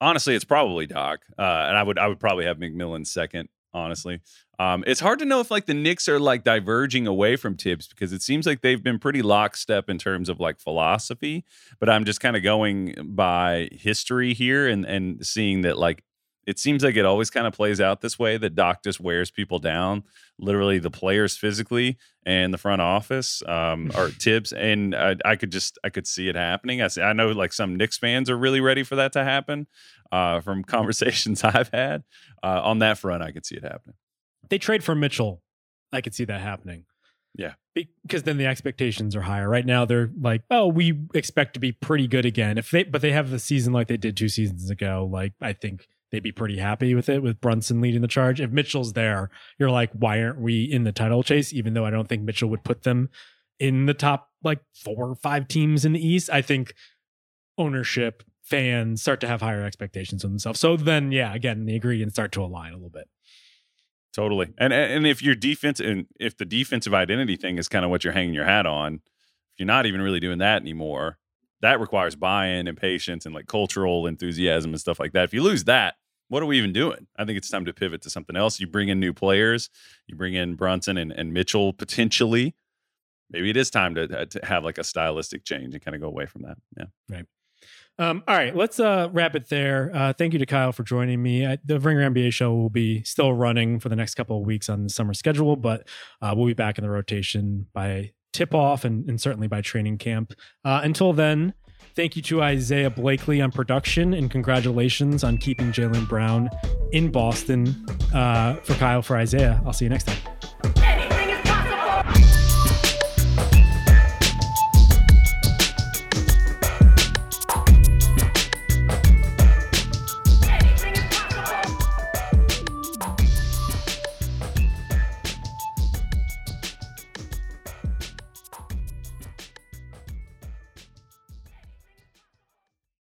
[0.00, 3.48] Honestly, it's probably Doc, uh, and I would I would probably have McMillan second.
[3.74, 4.20] Honestly,
[4.60, 7.88] um, it's hard to know if like the Knicks are like diverging away from Thibs
[7.88, 11.44] because it seems like they've been pretty lockstep in terms of like philosophy.
[11.80, 16.04] But I'm just kind of going by history here and and seeing that like
[16.46, 19.30] it seems like it always kind of plays out this way that Doc just wears
[19.30, 20.04] people down,
[20.38, 24.52] literally the players physically and the front office um, or Thibs.
[24.52, 26.82] And I, I could just I could see it happening.
[26.82, 29.66] I see, I know like some Knicks fans are really ready for that to happen
[30.12, 32.04] uh, from conversations I've had
[32.42, 33.22] uh, on that front.
[33.22, 33.96] I could see it happening.
[34.48, 35.42] They trade for Mitchell.
[35.92, 36.84] I could see that happening.
[37.36, 37.54] Yeah.
[37.74, 39.48] Because then the expectations are higher.
[39.48, 42.58] Right now they're like, oh, we expect to be pretty good again.
[42.58, 45.52] If they but they have the season like they did two seasons ago, like I
[45.52, 48.40] think they'd be pretty happy with it with Brunson leading the charge.
[48.40, 51.52] If Mitchell's there, you're like, why aren't we in the title chase?
[51.52, 53.10] Even though I don't think Mitchell would put them
[53.58, 56.30] in the top like four or five teams in the East.
[56.30, 56.74] I think
[57.58, 60.60] ownership, fans start to have higher expectations of themselves.
[60.60, 63.08] So then, yeah, again, the ingredients start to align a little bit.
[64.12, 64.52] Totally.
[64.58, 68.04] And and if your defense and if the defensive identity thing is kind of what
[68.04, 71.18] you're hanging your hat on, if you're not even really doing that anymore,
[71.62, 75.24] that requires buy-in and patience and like cultural enthusiasm and stuff like that.
[75.24, 75.94] If you lose that,
[76.28, 77.06] what are we even doing?
[77.16, 78.60] I think it's time to pivot to something else.
[78.60, 79.70] You bring in new players,
[80.06, 82.54] you bring in Brunson and, and Mitchell potentially.
[83.30, 86.08] Maybe it is time to, to have like a stylistic change and kind of go
[86.08, 86.58] away from that.
[86.76, 86.84] Yeah.
[87.08, 87.26] Right.
[87.96, 89.90] Um, all right, let's uh, wrap it there.
[89.94, 91.46] Uh, thank you to Kyle for joining me.
[91.46, 94.68] I, the Ringer NBA show will be still running for the next couple of weeks
[94.68, 95.86] on the summer schedule, but
[96.20, 99.98] uh, we'll be back in the rotation by tip off and, and certainly by training
[99.98, 100.34] camp.
[100.64, 101.54] Uh, until then,
[101.94, 106.50] thank you to Isaiah Blakely on production and congratulations on keeping Jaylen Brown
[106.92, 107.86] in Boston.
[108.12, 110.83] Uh, for Kyle, for Isaiah, I'll see you next time.